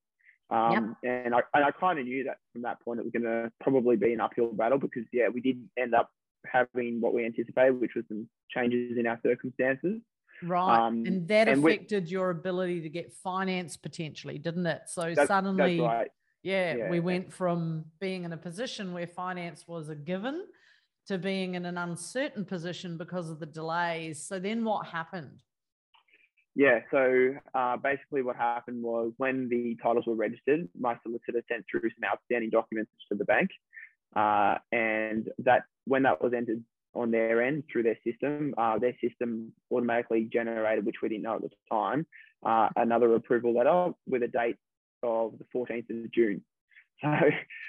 [0.48, 1.24] Um, yep.
[1.24, 3.96] And I, I kind of knew that from that point it was going to probably
[3.96, 6.10] be an uphill battle because yeah, we did end up
[6.46, 10.00] having what we anticipated, which was some changes in our circumstances.
[10.42, 10.86] Right.
[10.86, 14.82] Um, and that and affected we, your ability to get finance potentially, didn't it?
[14.86, 16.10] So that's, suddenly, that's right.
[16.42, 20.44] yeah, yeah, we went from being in a position where finance was a given
[21.06, 24.22] to being in an uncertain position because of the delays.
[24.22, 25.40] So then what happened?
[26.54, 31.64] Yeah, so uh, basically what happened was when the titles were registered, my solicitor sent
[31.70, 33.50] through some outstanding documents to the bank.
[34.14, 36.64] Uh, and that when that was entered
[36.96, 38.54] on their end through their system.
[38.56, 42.06] Uh, their system automatically generated, which we didn't know at the time,
[42.44, 44.56] uh, another approval letter with a date
[45.02, 46.42] of the 14th of June.
[47.02, 47.10] So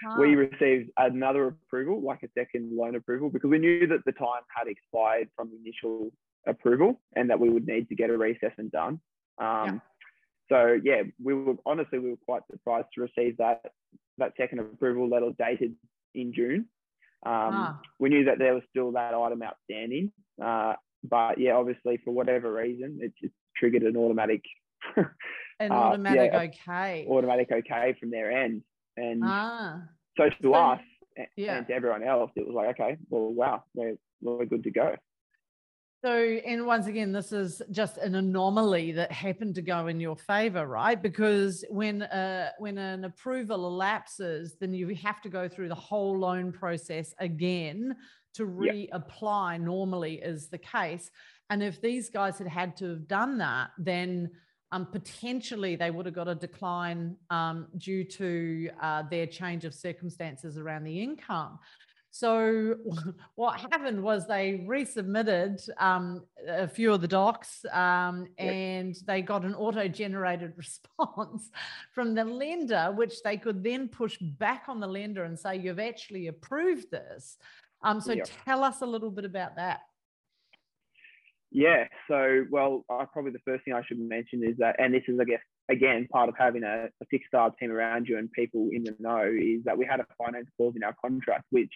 [0.10, 0.22] oh.
[0.22, 4.44] we received another approval, like a second loan approval, because we knew that the time
[4.56, 6.14] had expired from the initial
[6.46, 9.02] approval and that we would need to get a reassessment done.
[9.38, 9.80] Um, yeah.
[10.50, 13.62] So yeah, we were honestly we were quite surprised to receive that
[14.18, 15.76] that second approval letter dated
[16.16, 16.68] in June.
[17.26, 17.82] Um, Ah.
[18.00, 20.12] We knew that there was still that item outstanding,
[20.44, 24.44] uh, but yeah, obviously for whatever reason, it just triggered an automatic
[25.60, 27.08] An Uh, automatic yeah, okay.
[27.10, 28.62] automatic okay from their end.
[28.96, 29.82] And ah,
[30.16, 30.82] so to so- us
[31.36, 31.58] yeah.
[31.58, 34.96] and to everyone else, it was like, okay, well, wow, we're, we're good to go.
[36.04, 40.16] So, and once again, this is just an anomaly that happened to go in your
[40.16, 41.02] favor, right?
[41.02, 46.20] Because when uh, when an approval elapses, then you have to go through the whole
[46.20, 47.96] loan process again
[48.36, 49.60] to reapply.
[49.60, 51.10] Normally, is the case,
[51.50, 54.30] and if these guys had had to have done that, then
[54.72, 59.74] um, potentially they would have got a decline um, due to uh, their change of
[59.74, 61.58] circumstances around the income.
[62.18, 62.76] So
[63.36, 69.46] what happened was they resubmitted um, a few of the docs um, and they got
[69.46, 71.52] an auto-generated response
[71.94, 75.80] from the lender, which they could then push back on the lender and say, you've
[75.80, 77.38] actually approved this.
[77.84, 78.28] Um, so Yep.
[78.46, 79.82] tell us a little bit about that.
[81.52, 81.86] Yeah.
[82.08, 85.20] So, well, uh, probably the first thing I should mention is that, and this is,
[85.20, 88.70] I guess, again, part of having a, a six star team around you and people
[88.72, 91.72] in the know, is that we had a finance clause in our contract, which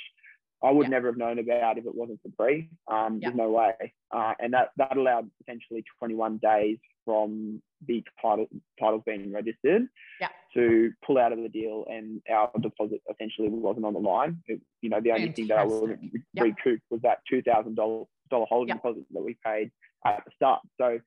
[0.64, 0.90] I would Yeah.
[0.92, 2.70] never have known about if it wasn't for PRE.
[2.88, 3.30] Um, Yeah.
[3.30, 3.94] There's no way.
[4.12, 8.48] Uh, and that, that allowed essentially 21 days from the title
[8.80, 9.88] titles being registered
[10.20, 10.30] Yeah.
[10.54, 14.44] to pull out of the deal, and our deposit essentially wasn't on the line.
[14.48, 16.00] It, you know, the only thing that I wasn't
[16.36, 18.76] recouped was that two thousand dollar dollar holding Yeah.
[18.76, 19.72] deposit that we paid
[20.06, 20.62] at the start.
[20.78, 21.00] So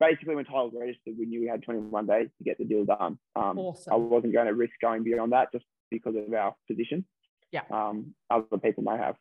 [0.00, 3.18] basically, when titles registered, we knew we had 21 days to get the deal done.
[3.36, 3.58] Um,
[3.90, 7.06] I wasn't going to risk going beyond that just because of our position.
[7.52, 7.62] Yeah.
[7.70, 9.16] Um, other people may have.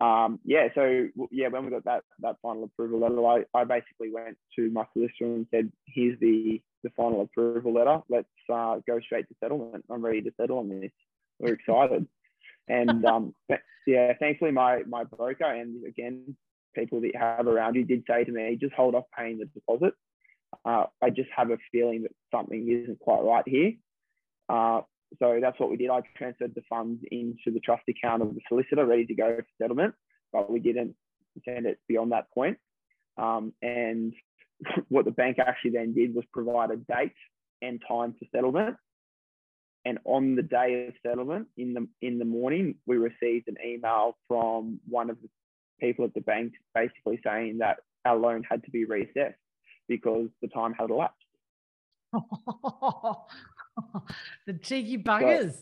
[0.00, 0.68] Um, yeah.
[0.74, 4.70] So yeah, when we got that that final approval letter, I, I basically went to
[4.70, 8.00] my solicitor and said, "Here's the the final approval letter.
[8.08, 9.84] Let's uh, go straight to settlement.
[9.90, 10.92] I'm ready to settle on this.
[11.38, 12.06] We're excited."
[12.68, 13.34] and um,
[13.86, 16.36] yeah, thankfully my my broker and again
[16.74, 19.46] people that you have around you did say to me, just hold off paying the
[19.46, 19.92] deposit.
[20.64, 23.72] Uh, I just have a feeling that something isn't quite right here.
[24.48, 24.82] Uh,
[25.18, 25.90] so that's what we did.
[25.90, 29.46] I transferred the funds into the trust account of the solicitor, ready to go for
[29.60, 29.94] settlement,
[30.32, 30.94] but we didn't
[31.44, 32.58] send it beyond that point.
[33.18, 34.12] Um, and
[34.88, 37.12] what the bank actually then did was provide a date
[37.62, 38.76] and time for settlement.
[39.84, 44.18] And on the day of settlement, in the in the morning, we received an email
[44.28, 45.28] from one of the
[45.80, 49.34] people at the bank, basically saying that our loan had to be reassessed
[49.88, 51.16] because the time had elapsed.
[54.46, 55.54] the cheeky buggers.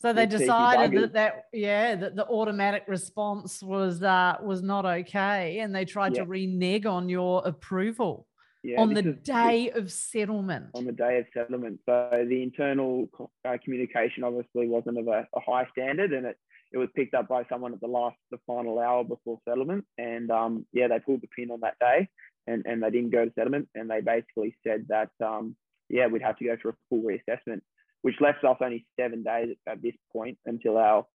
[0.00, 4.86] So they The decided that that yeah that the automatic response was uh, was not
[4.86, 6.22] okay, and they tried Yeah.
[6.22, 8.26] to renege on your approval
[8.62, 10.70] Yeah, on the day of settlement.
[10.74, 11.80] on the day of settlement.
[11.84, 13.08] So the internal
[13.44, 16.36] uh, communication obviously wasn't of a, a high standard, and it
[16.70, 20.30] it was picked up by someone at the last, the final hour before settlement, and
[20.30, 22.08] um, yeah, they pulled the pin on that day,
[22.46, 25.56] and and they didn't go to settlement, and they basically said that um,
[25.88, 27.60] yeah, we'd have to go through a full reassessment,
[28.02, 31.06] which left us only seven days at this point until our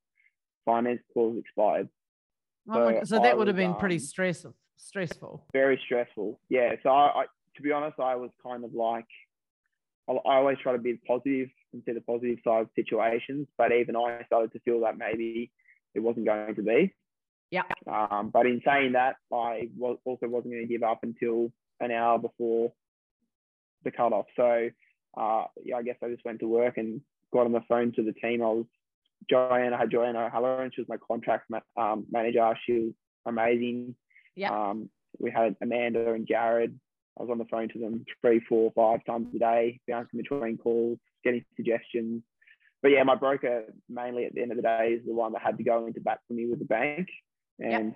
[0.64, 1.88] finance clause expired.
[2.68, 4.54] Oh so so that I would have been pretty um, stressful.
[4.76, 5.46] Stressful.
[5.52, 6.40] very stressful.
[6.48, 6.74] Yeah.
[6.82, 7.24] So I, I,
[7.56, 9.06] to be honest, I was kind of like,
[10.08, 13.70] I, I always try to be positive and see the positive side of situations, but
[13.72, 15.52] even I started to feel that maybe
[15.94, 16.94] it wasn't going to be.
[17.50, 17.62] Yeah.
[17.86, 21.90] Um, but in saying that, I was also wasn't going to give up until an
[21.90, 22.72] hour before
[23.84, 24.26] the cutoff.
[24.36, 24.68] So
[25.16, 27.00] uh, yeah, I guess I just went to work and
[27.32, 28.42] got on the phone to the team.
[28.42, 28.66] I was
[29.28, 32.54] Joanna, I had Joanna O'Halloran, she was my contract ma- um, manager.
[32.66, 32.92] She was
[33.26, 33.94] amazing.
[34.34, 34.50] Yeah.
[34.50, 36.78] Um, we had Amanda and Jared.
[37.18, 40.56] I was on the phone to them three, four, five times a day, bouncing between
[40.56, 42.22] calls, getting suggestions.
[42.80, 45.42] But yeah, my broker mainly at the end of the day is the one that
[45.42, 47.08] had to go into bat for me with the bank.
[47.60, 47.94] And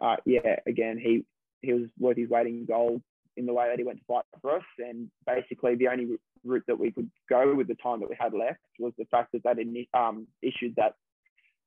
[0.00, 1.24] uh, yeah, again, he
[1.60, 3.02] he was worth his weight in gold
[3.40, 4.64] in the way that he went to fight for us.
[4.78, 6.06] And basically, the only
[6.44, 9.32] route that we could go with the time that we had left was the fact
[9.32, 10.94] that they um, issued that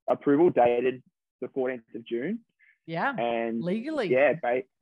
[0.09, 1.03] approval dated
[1.41, 2.39] the 14th of June.
[2.85, 3.13] Yeah.
[3.17, 4.09] And Legally.
[4.09, 4.33] yeah,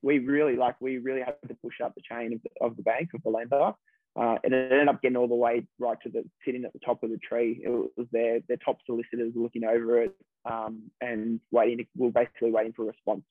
[0.02, 2.84] we really like we really had to push up the chain of the, of the
[2.84, 3.74] bank of the lender,
[4.16, 6.80] uh, and it ended up getting all the way right to the sitting at the
[6.80, 7.62] top of the tree.
[7.64, 10.16] It was their their top solicitors looking over it
[10.50, 11.86] um, and waiting.
[11.96, 13.22] We were basically waiting for a response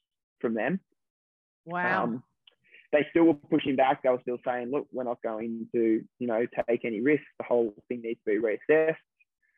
[0.40, 0.79] from them.
[1.64, 2.05] Wow.
[2.05, 2.23] Um,
[2.92, 4.03] they still were pushing back.
[4.03, 7.26] They were still saying, "Look, we're not going to, you know, take any risks.
[7.38, 8.96] The whole thing needs to be reassessed."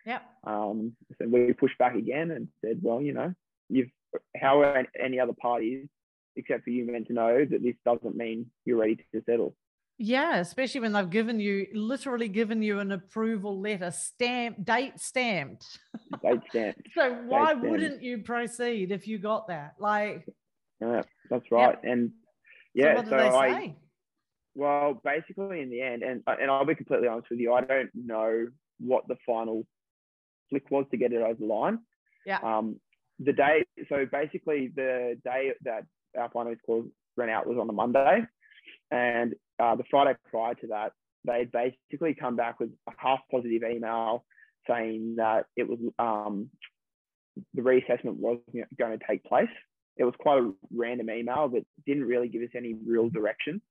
[0.05, 0.21] Yeah.
[0.45, 3.35] Um, so we pushed back again and said, well, you know,
[3.69, 3.89] you've
[4.37, 5.89] how are any other parties
[6.37, 9.55] except for you meant to know that this doesn't mean you're ready to settle.
[9.99, 15.79] Yeah, especially when they've given you literally given you an approval letter, stamp date stamped.
[16.23, 16.89] Date stamped.
[16.95, 17.67] so why stamped.
[17.69, 19.75] wouldn't you proceed if you got that?
[19.79, 20.27] Like,
[20.81, 21.79] Yeah, that's right.
[21.85, 22.22] And so
[22.75, 23.77] yeah, so, they I say?
[24.55, 27.91] well, basically in the end, and and I'll be completely honest with you, I don't
[27.95, 28.47] know
[28.79, 29.67] what the final
[30.51, 31.79] flick was to get it over the line.
[32.27, 32.39] Yeah.
[32.43, 32.81] Um,
[33.19, 35.85] the day, so basically the day that
[36.19, 38.23] our finance clause ran out was on a Monday,
[38.91, 40.93] and uh, the Friday prior to that,
[41.25, 44.25] they basically come back with a half positive email
[44.69, 46.51] saying that it was um,
[47.55, 48.45] the reassessment wasn't
[48.79, 49.49] going to take place.
[50.03, 53.63] It was quite a random email that didn't really give us any real direction.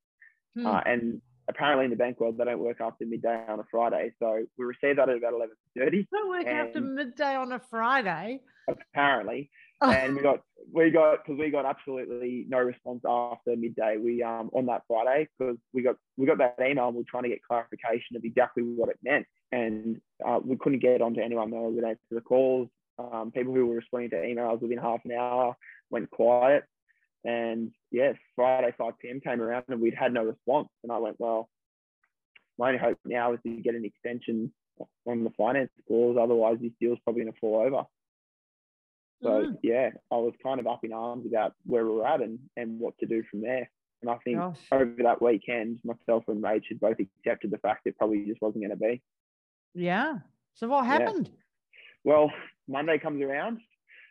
[0.56, 0.66] Hmm.
[0.66, 4.14] Uh, and apparently in the bank world, they don't work after midday on a Friday.
[4.18, 8.40] So we received that at about 11.30, Don't work after midday on a Friday.
[8.70, 9.50] apparently.
[9.82, 9.92] Oh.
[9.92, 10.40] And we got,
[10.72, 13.98] we got, because we got absolutely no response after midday.
[14.02, 17.12] We, um, on that Friday, because we got, we got that email and we are
[17.12, 19.26] trying to get clarification of exactly what it meant.
[19.52, 22.70] And uh, we couldn't get onto anyone that would answer the calls.
[22.98, 25.58] Um, people who were responding to emails within half an hour
[25.92, 26.64] went quiet.
[27.24, 29.20] And yes, Friday 5 p.m.
[29.22, 30.70] came around and we'd had no response.
[30.84, 31.50] And I went, well,
[32.58, 34.52] my only hope now is to get an extension
[35.06, 36.18] on the finance clause.
[36.20, 37.84] Otherwise, this deal's probably going to fall over.
[39.22, 39.58] So Mm.
[39.62, 42.80] yeah, I was kind of up in arms about where we we're at and, and
[42.80, 43.70] what to do from there.
[44.02, 44.58] And I think Gosh.
[44.72, 48.64] over that weekend, myself and Rach had both accepted the fact it probably just wasn't
[48.64, 49.00] going to be.
[49.76, 50.20] Yeah.
[50.56, 50.92] So what Yeah.
[50.94, 51.30] happened?
[52.04, 52.32] Well,
[52.68, 53.60] Monday comes around,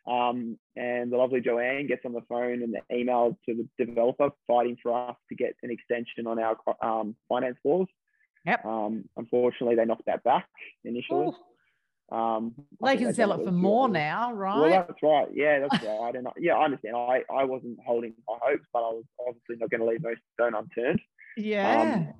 [0.07, 4.77] um, and the lovely Joanne gets on the phone and emails to the developer fighting
[4.83, 7.89] for us to get an extension on our um, finance clause.
[8.47, 8.65] Yep.
[8.65, 10.47] Um, unfortunately, they knocked that back
[10.85, 11.29] initially.
[12.11, 14.59] Um, they can sell it for more now, right?
[14.59, 15.29] Well, that's right.
[15.33, 16.15] Yeah, that's right.
[16.15, 16.97] And I, yeah, I understand.
[16.97, 20.15] I, I wasn't holding my hopes, but I was obviously not going to leave no
[20.35, 21.01] stone unturned.
[21.37, 21.83] yeah.
[21.83, 22.15] Um,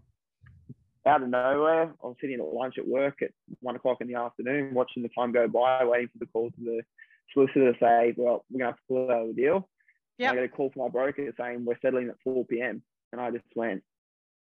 [1.07, 4.17] out of nowhere, I was sitting at lunch at work at one o'clock in the
[4.17, 6.83] afternoon, watching the time go by, waiting for the call to the
[7.33, 9.69] solicitor to say, "Well, we're going to have to pull out of the deal."
[10.19, 10.33] Yep.
[10.33, 12.83] I got a call from my broker saying we're settling at 4 p.m.
[13.13, 13.83] And I just went,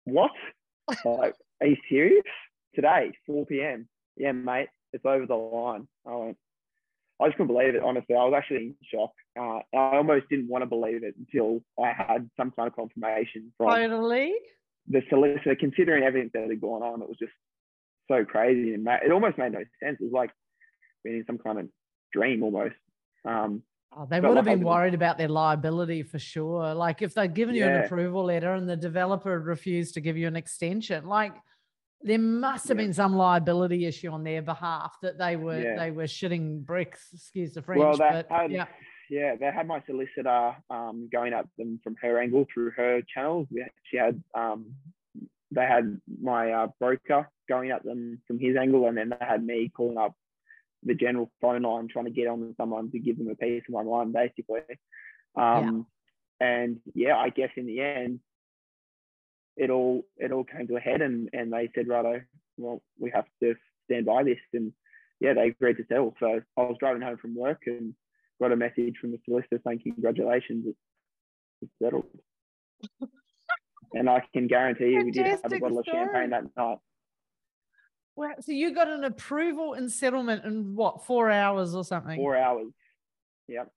[0.05, 0.31] "What?
[1.05, 2.25] like, are you serious?
[2.75, 3.89] Today, 4 p.m.
[4.17, 6.37] Yeah, mate, it's over the line." I went.
[7.21, 7.83] I just couldn't believe it.
[7.83, 9.13] Honestly, I was actually in shock.
[9.39, 13.53] Uh, I almost didn't want to believe it until I had some kind of confirmation
[13.57, 14.35] from totally.
[14.89, 17.33] the solicitor, considering everything that had gone on, it was just
[18.09, 19.99] so crazy and it almost made no sense.
[20.01, 20.31] It was like
[21.05, 21.69] being in some kind of
[22.13, 22.77] dream almost.
[23.25, 23.63] Um,
[23.95, 26.73] Oh, they would have been worried about their liability for sure.
[26.73, 30.27] Like if they'd given you an approval letter and the developer refused to give you
[30.27, 31.35] an extension, like
[32.01, 32.85] there must have Yeah.
[32.85, 35.77] been some liability issue on their behalf that they were Yeah.
[35.77, 37.81] they were shitting bricks, excuse the French.
[37.81, 38.67] well, they but had, yeah,
[39.11, 43.47] yeah, they had my solicitor um, going at them from her angle through her channels.
[43.91, 44.75] She had, um,
[45.51, 49.45] they had my uh, broker going at them from his angle, and then they had
[49.45, 50.15] me calling up
[50.83, 53.63] the general phone line trying to get on to someone to give them a piece
[53.69, 54.61] of my mind, basically.
[55.37, 55.87] Um,
[56.41, 58.21] And yeah, I guess in the end,
[59.57, 62.23] it all it all came to a head, and and they said, righto,
[62.57, 64.73] well, we have to stand by this, and
[65.21, 66.15] yeah, they agreed to settle.
[66.19, 67.95] So I was driving home from work and
[68.41, 70.79] got a message from the solicitor saying congratulations, it's,
[71.63, 72.07] it's settled.
[73.95, 76.79] and I can guarantee you, we did have a bottle of champagne that night.
[78.17, 78.33] Wow.
[78.41, 82.17] So you got an approval and settlement in what four hours or something?
[82.17, 82.73] Four hours.
[83.49, 83.73] Yep.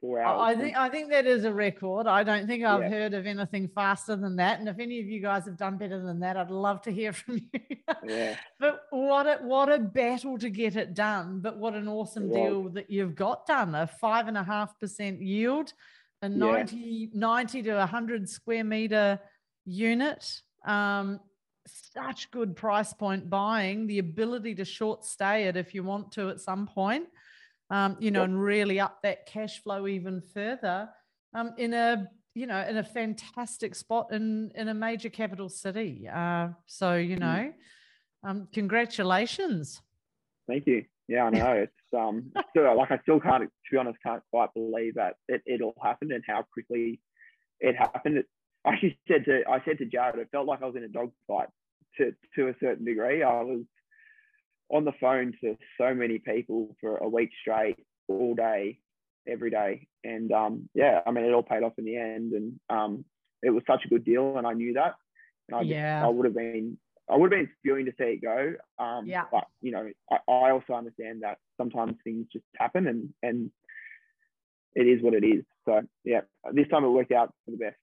[0.00, 0.56] Four hours.
[0.56, 2.06] I think I think that is a record.
[2.06, 2.88] I don't think I've Yeah.
[2.88, 4.58] heard of anything faster than that.
[4.58, 7.12] And if any of you guys have done better than that, I'd love to hear
[7.20, 7.60] from you.
[8.04, 8.36] Yeah.
[8.58, 11.40] but what a what a battle to get it done.
[11.40, 13.74] But what an awesome deal that you've got done.
[13.74, 15.72] A five and a half percent yield,
[16.22, 16.36] a Yeah.
[16.36, 19.20] 90, 90 to 100 square meter
[19.66, 20.40] unit.
[20.66, 21.20] Um,
[21.66, 26.28] such good price point buying, the ability to short stay it if you want to
[26.28, 27.06] at some point,
[27.70, 28.28] um, you know, Yep.
[28.28, 30.88] and really up that cash flow even further
[31.34, 36.08] um, in a you know in a fantastic spot in in a major capital city.
[36.12, 37.20] Uh, so you Mm.
[37.20, 37.52] know,
[38.24, 39.80] um, congratulations.
[40.48, 40.84] Thank you.
[41.08, 41.52] Yeah, I know.
[41.52, 45.42] It's um still like I still can't to be honest, can't quite believe that it,
[45.46, 47.00] it all happened and how quickly
[47.60, 48.18] it happened.
[48.18, 48.26] It,
[48.64, 50.88] I actually said to I said to Jared, it felt like I was in a
[50.88, 51.48] dogfight
[51.98, 53.22] to to a certain degree.
[53.22, 53.62] I was
[54.70, 57.76] on the phone to so many people for a week straight,
[58.08, 58.78] all day,
[59.28, 59.86] every day.
[60.02, 63.04] And um yeah, I mean it all paid off in the end and um
[63.42, 64.94] it was such a good deal and I knew that.
[65.48, 66.04] And I Yeah.
[66.04, 66.78] I would have been
[67.10, 68.54] I would have been spewing to see it go.
[68.78, 69.24] Um, Yeah.
[69.30, 73.50] But you know, I, I also understand that sometimes things just happen, and and
[74.74, 75.44] it is what it is.
[75.66, 77.76] So yeah, this time it worked out for the best.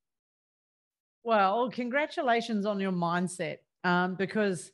[1.24, 4.72] Well, congratulations on your mindset um, because,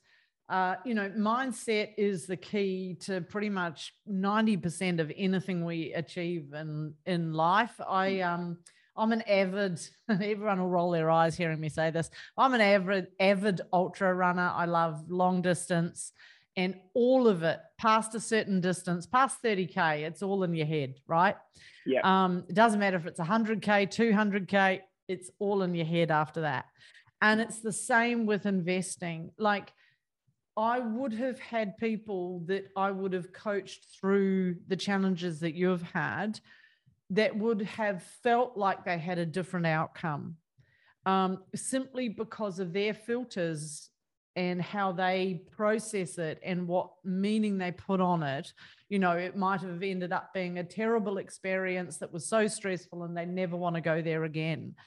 [0.48, 6.54] uh, you know, mindset is the key to pretty much 90% of anything we achieve
[6.54, 7.78] in, in life.
[7.86, 8.26] I, mm.
[8.26, 8.58] um,
[8.96, 12.10] I'm an avid, everyone will roll their eyes hearing me say this.
[12.36, 14.50] I'm an avid, avid ultra runner.
[14.54, 16.12] I love long distance
[16.58, 20.96] and all of it past a certain distance, past 30K, it's all in your head,
[21.06, 21.36] right?
[21.86, 22.00] Yeah.
[22.02, 26.66] Um, it doesn't matter if it's 100K, 200K, it's all in your head after that.
[27.20, 29.32] And it's the same with investing.
[29.38, 29.72] Like,
[30.56, 35.82] I would have had people that I would have coached through the challenges that you've
[35.82, 36.40] had
[37.10, 40.36] that would have felt like they had a different outcome
[41.06, 43.88] um, simply because of their filters
[44.36, 48.52] and how they process it and what meaning they put on it.
[48.88, 53.02] You know, it might have ended up being a terrible experience that was so stressful
[53.02, 54.74] and they never want to go there again.
[54.76, 54.82] Hmm.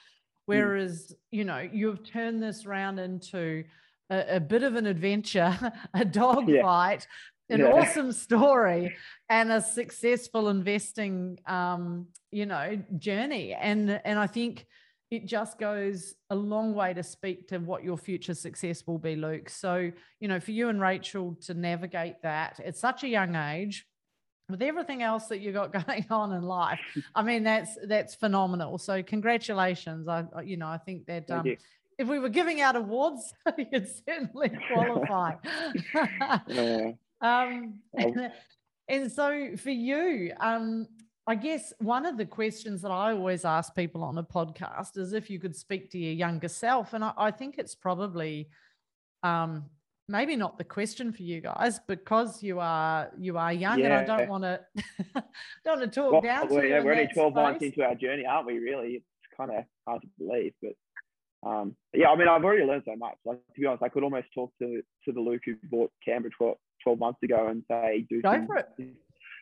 [0.46, 1.16] Whereas, mm.
[1.30, 3.64] you know, you've turned this round into
[4.10, 5.56] a, a bit of an adventure,
[5.94, 6.62] a dog yeah.
[6.62, 7.06] fight,
[7.50, 7.66] an yeah.
[7.66, 8.96] awesome story,
[9.28, 13.54] and a successful investing, um, you know, journey.
[13.54, 14.66] And and I think
[15.12, 19.14] it just goes a long way to speak to what your future success will be,
[19.14, 19.50] Luke.
[19.50, 23.86] So, you know, for you and Rachel to navigate that at such a young age,
[24.48, 26.80] with everything else that you got going on in life.
[27.14, 28.78] I mean, that's that's phenomenal.
[28.78, 30.08] So congratulations.
[30.08, 31.44] I you know I think that um,
[31.98, 35.34] if we were giving out awards, you'd certainly qualify.
[37.20, 37.80] um,
[38.88, 40.86] and so for you, um,
[41.26, 45.12] I guess one of the questions that I always ask people on a podcast is
[45.12, 48.48] if you could speak to your younger self, and I, I think it's probably
[49.22, 49.66] um,
[50.08, 53.84] maybe not the question for you guys because you are you are young yeah.
[53.86, 54.60] and I don't want to
[55.64, 57.34] don't want to talk well, down to yeah, we're only 12 space.
[57.34, 61.76] months into our journey aren't we really it's kind of hard to believe but um,
[61.94, 64.26] yeah I mean I've already learned so much like to be honest I could almost
[64.34, 68.20] talk to to the Luke who bought Canberra 12, 12 months ago and say do
[68.22, 68.68] go for it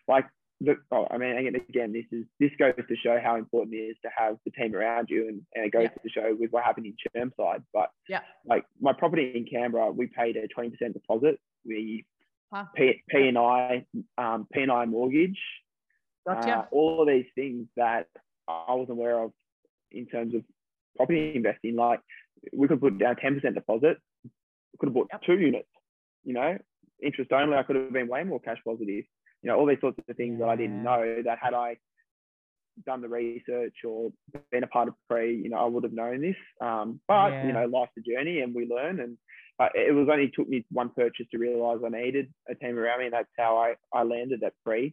[0.08, 0.26] like
[0.60, 3.96] the, oh, I mean, again, this is this goes to show how important it is
[4.02, 6.02] to have the team around you, and, and it goes yeah.
[6.02, 7.62] to show with what happened in Chermside.
[7.72, 11.40] But yeah, like my property in Canberra, we paid a twenty percent deposit.
[11.64, 12.04] We
[12.52, 12.64] huh.
[12.74, 13.86] P, P and I
[14.18, 15.38] um, P and I mortgage,
[16.26, 16.50] gotcha.
[16.50, 18.08] Uh, all of these things that
[18.46, 19.32] I wasn't aware of
[19.90, 20.42] in terms of
[20.96, 21.76] property investing.
[21.76, 22.00] Like
[22.52, 24.30] we could put down ten percent deposit, we
[24.78, 25.22] could have bought yep.
[25.22, 25.68] two units.
[26.22, 26.58] You know,
[27.02, 27.56] interest only.
[27.56, 29.04] I could have been way more cash positive
[29.42, 31.76] you know, all these sorts of things that I didn't know that had I
[32.86, 34.10] done the research or
[34.50, 36.36] been a part of PRE, you know, I would have known this.
[36.60, 37.46] Um, but yeah.
[37.46, 39.00] you know, life's a journey and we learn.
[39.00, 39.18] And
[39.58, 43.00] uh, it was only took me one purchase to realize I needed a team around
[43.00, 44.92] me, and that's how I I landed at PRE.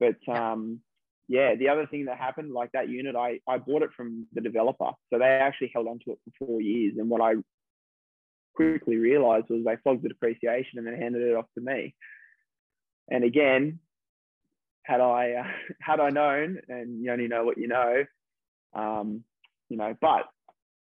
[0.00, 0.80] But um,
[1.28, 4.40] yeah, the other thing that happened, like that unit, I I bought it from the
[4.40, 6.94] developer, so they actually held on to it for four years.
[6.98, 7.34] And what I
[8.54, 11.94] quickly realized was they flogged the depreciation and then handed it off to me.
[13.10, 13.80] And again,
[14.86, 15.44] had I uh,
[15.80, 18.04] had I known, and you only know what you know,
[18.74, 19.24] um,
[19.68, 19.94] you know.
[20.00, 20.24] But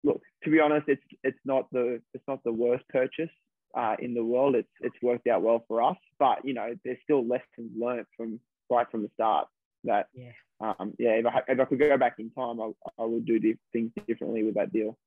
[0.03, 3.31] look, to be honest, it's it's not the it's not the worst purchase
[3.75, 4.55] uh, in the world.
[4.55, 8.39] It's it's worked out well for us, but you know, there's still lessons learned from
[8.69, 9.47] right from the start.
[9.83, 10.31] That yeah,
[10.61, 11.11] um, yeah.
[11.11, 13.39] If I if I could go back in time, I I would do
[13.73, 14.97] things differently with that deal.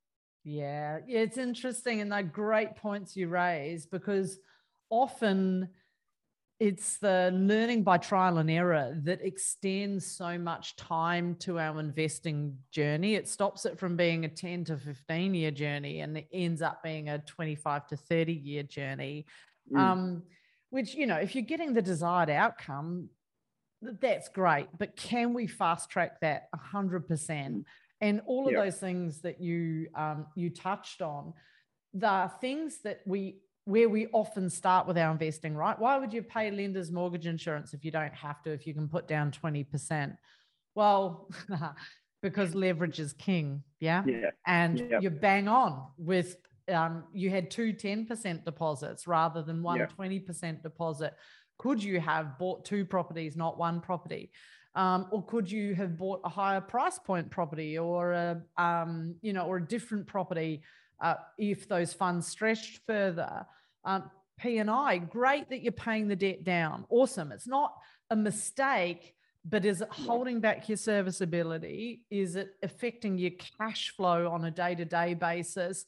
[0.43, 4.39] Yeah, yeah, it's interesting, and they're great points you raise because
[4.89, 5.69] often
[6.59, 12.57] it's the learning by trial and error that extends so much time to our investing
[12.71, 13.15] journey.
[13.15, 16.83] It stops it from being a 10 to 15 year journey and it ends up
[16.83, 19.25] being a 25 to 30 year journey.
[19.73, 19.79] Mm.
[19.79, 20.23] Um,
[20.69, 23.09] which, you know, if you're getting the desired outcome,
[23.81, 24.67] that's great.
[24.77, 27.07] But can we fast track that 100%?
[27.07, 27.63] Mm.
[28.01, 31.33] And all of those things that you um, you touched on,
[31.93, 33.39] the things that we
[33.69, 35.77] where we often start with our investing, right?
[35.77, 38.87] Why would you pay lender's mortgage insurance if you don't have to, if you can
[38.87, 40.17] put down 20%?
[40.73, 41.29] Well,
[42.23, 43.61] because leverage is king.
[43.79, 44.03] Yeah.
[44.07, 44.31] yeah.
[44.47, 45.03] And yep.
[45.03, 49.93] you're bang on with, um, you had two 10% deposits rather than one yep.
[49.95, 51.13] 20% deposit.
[51.59, 54.31] Could you have bought two properties, not one property?
[54.73, 59.31] Um, or could you have bought a higher price point property or a, um, you
[59.31, 60.63] know, or a different property
[60.99, 63.45] uh, if those funds stretched further?
[63.83, 64.09] Um,
[64.39, 66.85] P&I, great that you're paying the debt down.
[66.89, 67.31] Awesome.
[67.31, 67.73] It's not
[68.09, 69.13] a mistake,
[69.45, 72.03] but is it holding back your serviceability?
[72.09, 75.85] Is it affecting your cash flow on a day to day basis?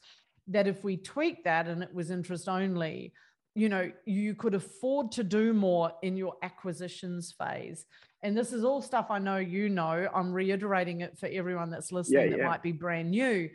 [0.47, 3.13] That if we tweak that and it was interest only,
[3.55, 7.85] you know, you could afford to do more in your acquisitions phase.
[8.23, 10.07] And this is all stuff I know you know.
[10.13, 13.49] I'm reiterating it for everyone that's listening yeah, that might be brand new.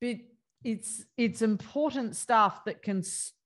[0.00, 0.16] But
[0.64, 3.02] it's it's important stuff that can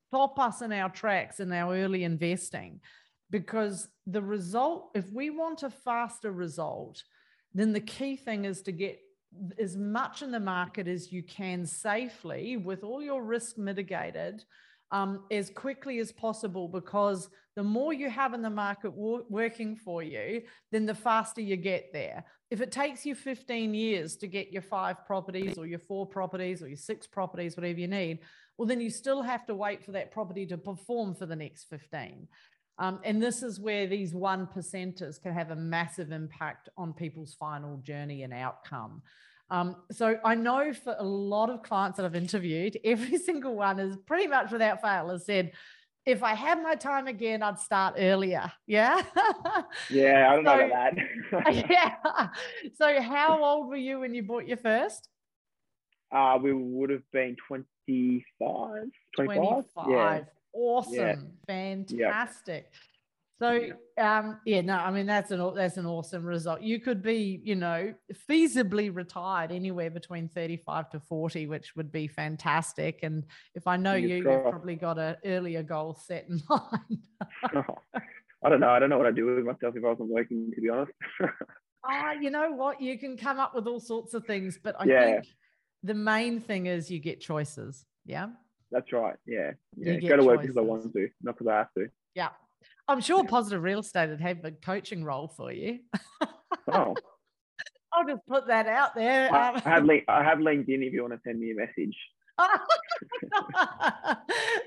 [0.08, 2.80] stop us in our tracks in our early investing
[3.30, 7.02] because the result if we want a faster result
[7.54, 9.00] then the key thing is to get
[9.58, 14.44] as much in the market as you can safely with all your risk mitigated
[14.92, 20.02] um, as quickly as possible because the more you have in the market working for
[20.02, 22.24] you, then the faster you get there.
[22.50, 26.62] If it takes you 15 years to get your five properties or your four properties
[26.62, 28.20] or your six properties, whatever you need,
[28.58, 31.64] well, then you still have to wait for that property to perform for the next
[31.64, 32.28] 15.
[32.78, 37.34] Um, and this is where these one percenters can have a massive impact on people's
[37.34, 39.02] final journey and outcome.
[39.48, 43.78] Um, so I know for a lot of clients that I've interviewed, every single one
[43.78, 45.52] is pretty much without fail has said,
[46.04, 48.52] if I had my time again, I'd start earlier.
[48.66, 49.02] Yeah.
[49.90, 51.54] yeah, I don't so, know about that.
[51.70, 52.28] yeah.
[52.76, 55.08] So how old were you when you bought your first?
[56.12, 57.36] Uh, we would have been
[57.86, 58.84] 25.
[59.16, 59.64] 25.
[59.74, 59.90] 25.
[59.90, 60.20] Yeah.
[60.52, 60.96] Awesome.
[60.96, 61.14] Yeah.
[61.46, 62.70] Fantastic.
[63.38, 63.68] So
[63.98, 66.62] um, yeah, no, I mean that's an that's an awesome result.
[66.62, 67.92] You could be, you know,
[68.28, 73.00] feasibly retired anywhere between 35 to 40, which would be fantastic.
[73.02, 73.24] And
[73.54, 77.06] if I know you, you've probably got an earlier goal set in mind.
[78.42, 78.70] I don't know.
[78.70, 80.92] I don't know what I'd do with myself if I wasn't working, to be honest.
[81.88, 82.80] Ah, you know what?
[82.80, 85.04] You can come up with all sorts of things, but I yeah.
[85.04, 85.26] think
[85.86, 87.84] the main thing is you get choices.
[88.04, 88.28] Yeah.
[88.70, 89.16] That's right.
[89.26, 89.52] Yeah.
[89.76, 90.00] Yeah.
[90.00, 90.54] Go to work choices.
[90.54, 91.88] because I want to, not because I have to.
[92.14, 92.28] Yeah.
[92.88, 95.80] I'm sure positive real estate would have a coaching role for you.
[96.72, 96.94] oh.
[97.92, 99.32] I'll just put that out there.
[99.32, 101.96] I, um, I, have I have LinkedIn if you want to send me a message.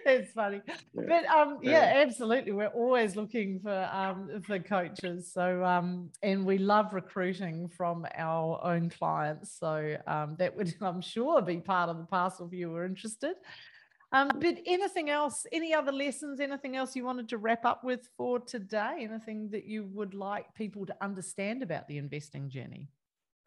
[0.05, 0.75] it's funny, yeah.
[0.93, 1.71] but um, yeah.
[1.71, 2.01] yeah.
[2.01, 2.51] absolutely.
[2.51, 5.31] We're always looking for um, for coaches.
[5.31, 9.57] So um, and we love recruiting from our own clients.
[9.59, 13.35] So um, that would, I'm sure, be part of the parcel if you were interested.
[14.11, 18.09] Um, but anything else, any other lessons, anything else you wanted to wrap up with
[18.17, 18.97] for today?
[19.01, 22.89] Anything that you would like people to understand about the investing journey?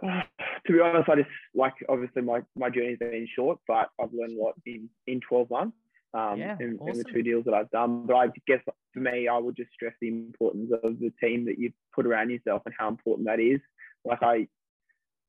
[0.64, 4.38] To be honest, I just like obviously my, my journey's been short, but I've learned
[4.38, 5.76] a lot in, in 12 months
[6.14, 6.88] um, yeah, in, awesome.
[6.88, 8.06] in, the two deals that I've done.
[8.06, 11.58] But I guess for me, I would just stress the importance of the team that
[11.58, 13.60] you put around yourself and how important that is.
[14.04, 14.46] Like I,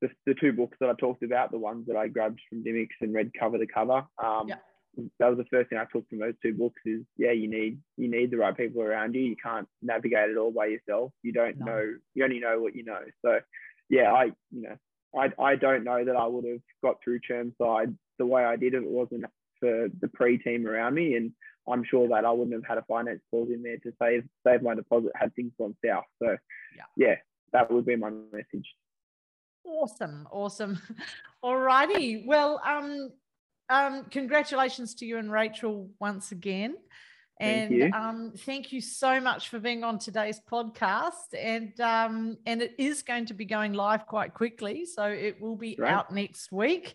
[0.00, 3.00] the, the two books that I talked about, the ones that I grabbed from Dymocks
[3.00, 4.04] and read cover to cover.
[4.22, 4.56] Um, yeah
[5.18, 7.78] that was the first thing I took from those two books is yeah you need
[7.96, 11.32] you need the right people around you you can't navigate it all by yourself you
[11.32, 11.66] don't no.
[11.66, 13.40] know you only know what you know so
[13.94, 14.76] yeah I you know
[15.16, 18.74] I, I don't know that I would have got through Chermside the way I did
[18.74, 19.24] if it wasn't
[19.60, 21.32] for the PRE team around me and
[21.70, 24.62] I'm sure that I wouldn't have had a finance clause in there to save save
[24.62, 26.04] my deposit had things gone south.
[26.20, 26.36] So
[26.76, 27.14] yeah, yeah
[27.52, 28.68] that would be my message.
[29.64, 30.80] Awesome awesome.
[31.42, 32.24] All righty.
[32.26, 33.12] Well um
[33.70, 36.76] um, congratulations to you and Rachel once again.
[37.40, 37.90] And thank you.
[37.92, 41.34] Um, thank you so much for being on today's podcast.
[41.36, 45.56] And um, and it is going to be going live quite quickly, so it will
[45.56, 45.92] be right.
[45.92, 46.94] out next week.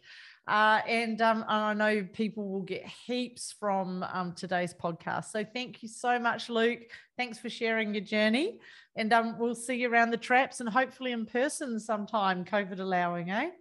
[0.49, 5.25] Uh, and, um, and I know people will get heaps from um, today's podcast.
[5.25, 6.79] So thank you so much, Luke.
[7.17, 8.57] Thanks for sharing your journey.
[8.95, 13.29] And um, we'll see you around the traps and hopefully in person sometime, COVID allowing,
[13.29, 13.51] eh?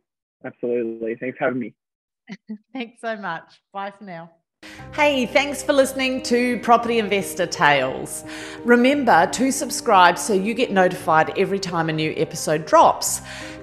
[0.43, 1.15] Absolutely.
[1.17, 1.75] Thanks for having me.
[2.73, 3.61] Thanks so much.
[3.71, 4.31] Bye for now.
[4.95, 8.25] Hey, thanks for listening to Property Investor Tales.
[8.65, 13.21] Remember to subscribe so you get notified every time a new episode drops.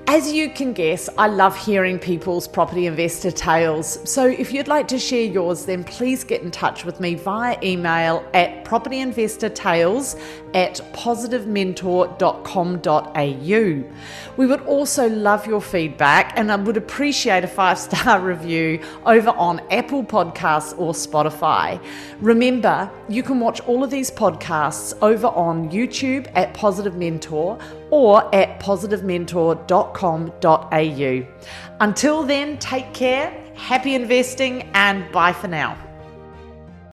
[0.08, 4.00] As you can guess, I love hearing people's property investor tales.
[4.10, 7.58] So if you'd like to share yours, then please get in touch with me via
[7.64, 10.20] email at propertyinvestortales
[10.56, 13.92] at positivementor.com.au.
[14.38, 19.30] We would also love your feedback and I would appreciate a five star review over
[19.32, 21.84] on Apple Podcasts or Spotify.
[22.22, 27.60] Remember, you can watch all of these podcasts over on YouTube at Positive Mentor
[27.92, 31.28] or at positivementor.com.au.
[31.82, 35.85] Until then, take care, happy investing, and bye for now.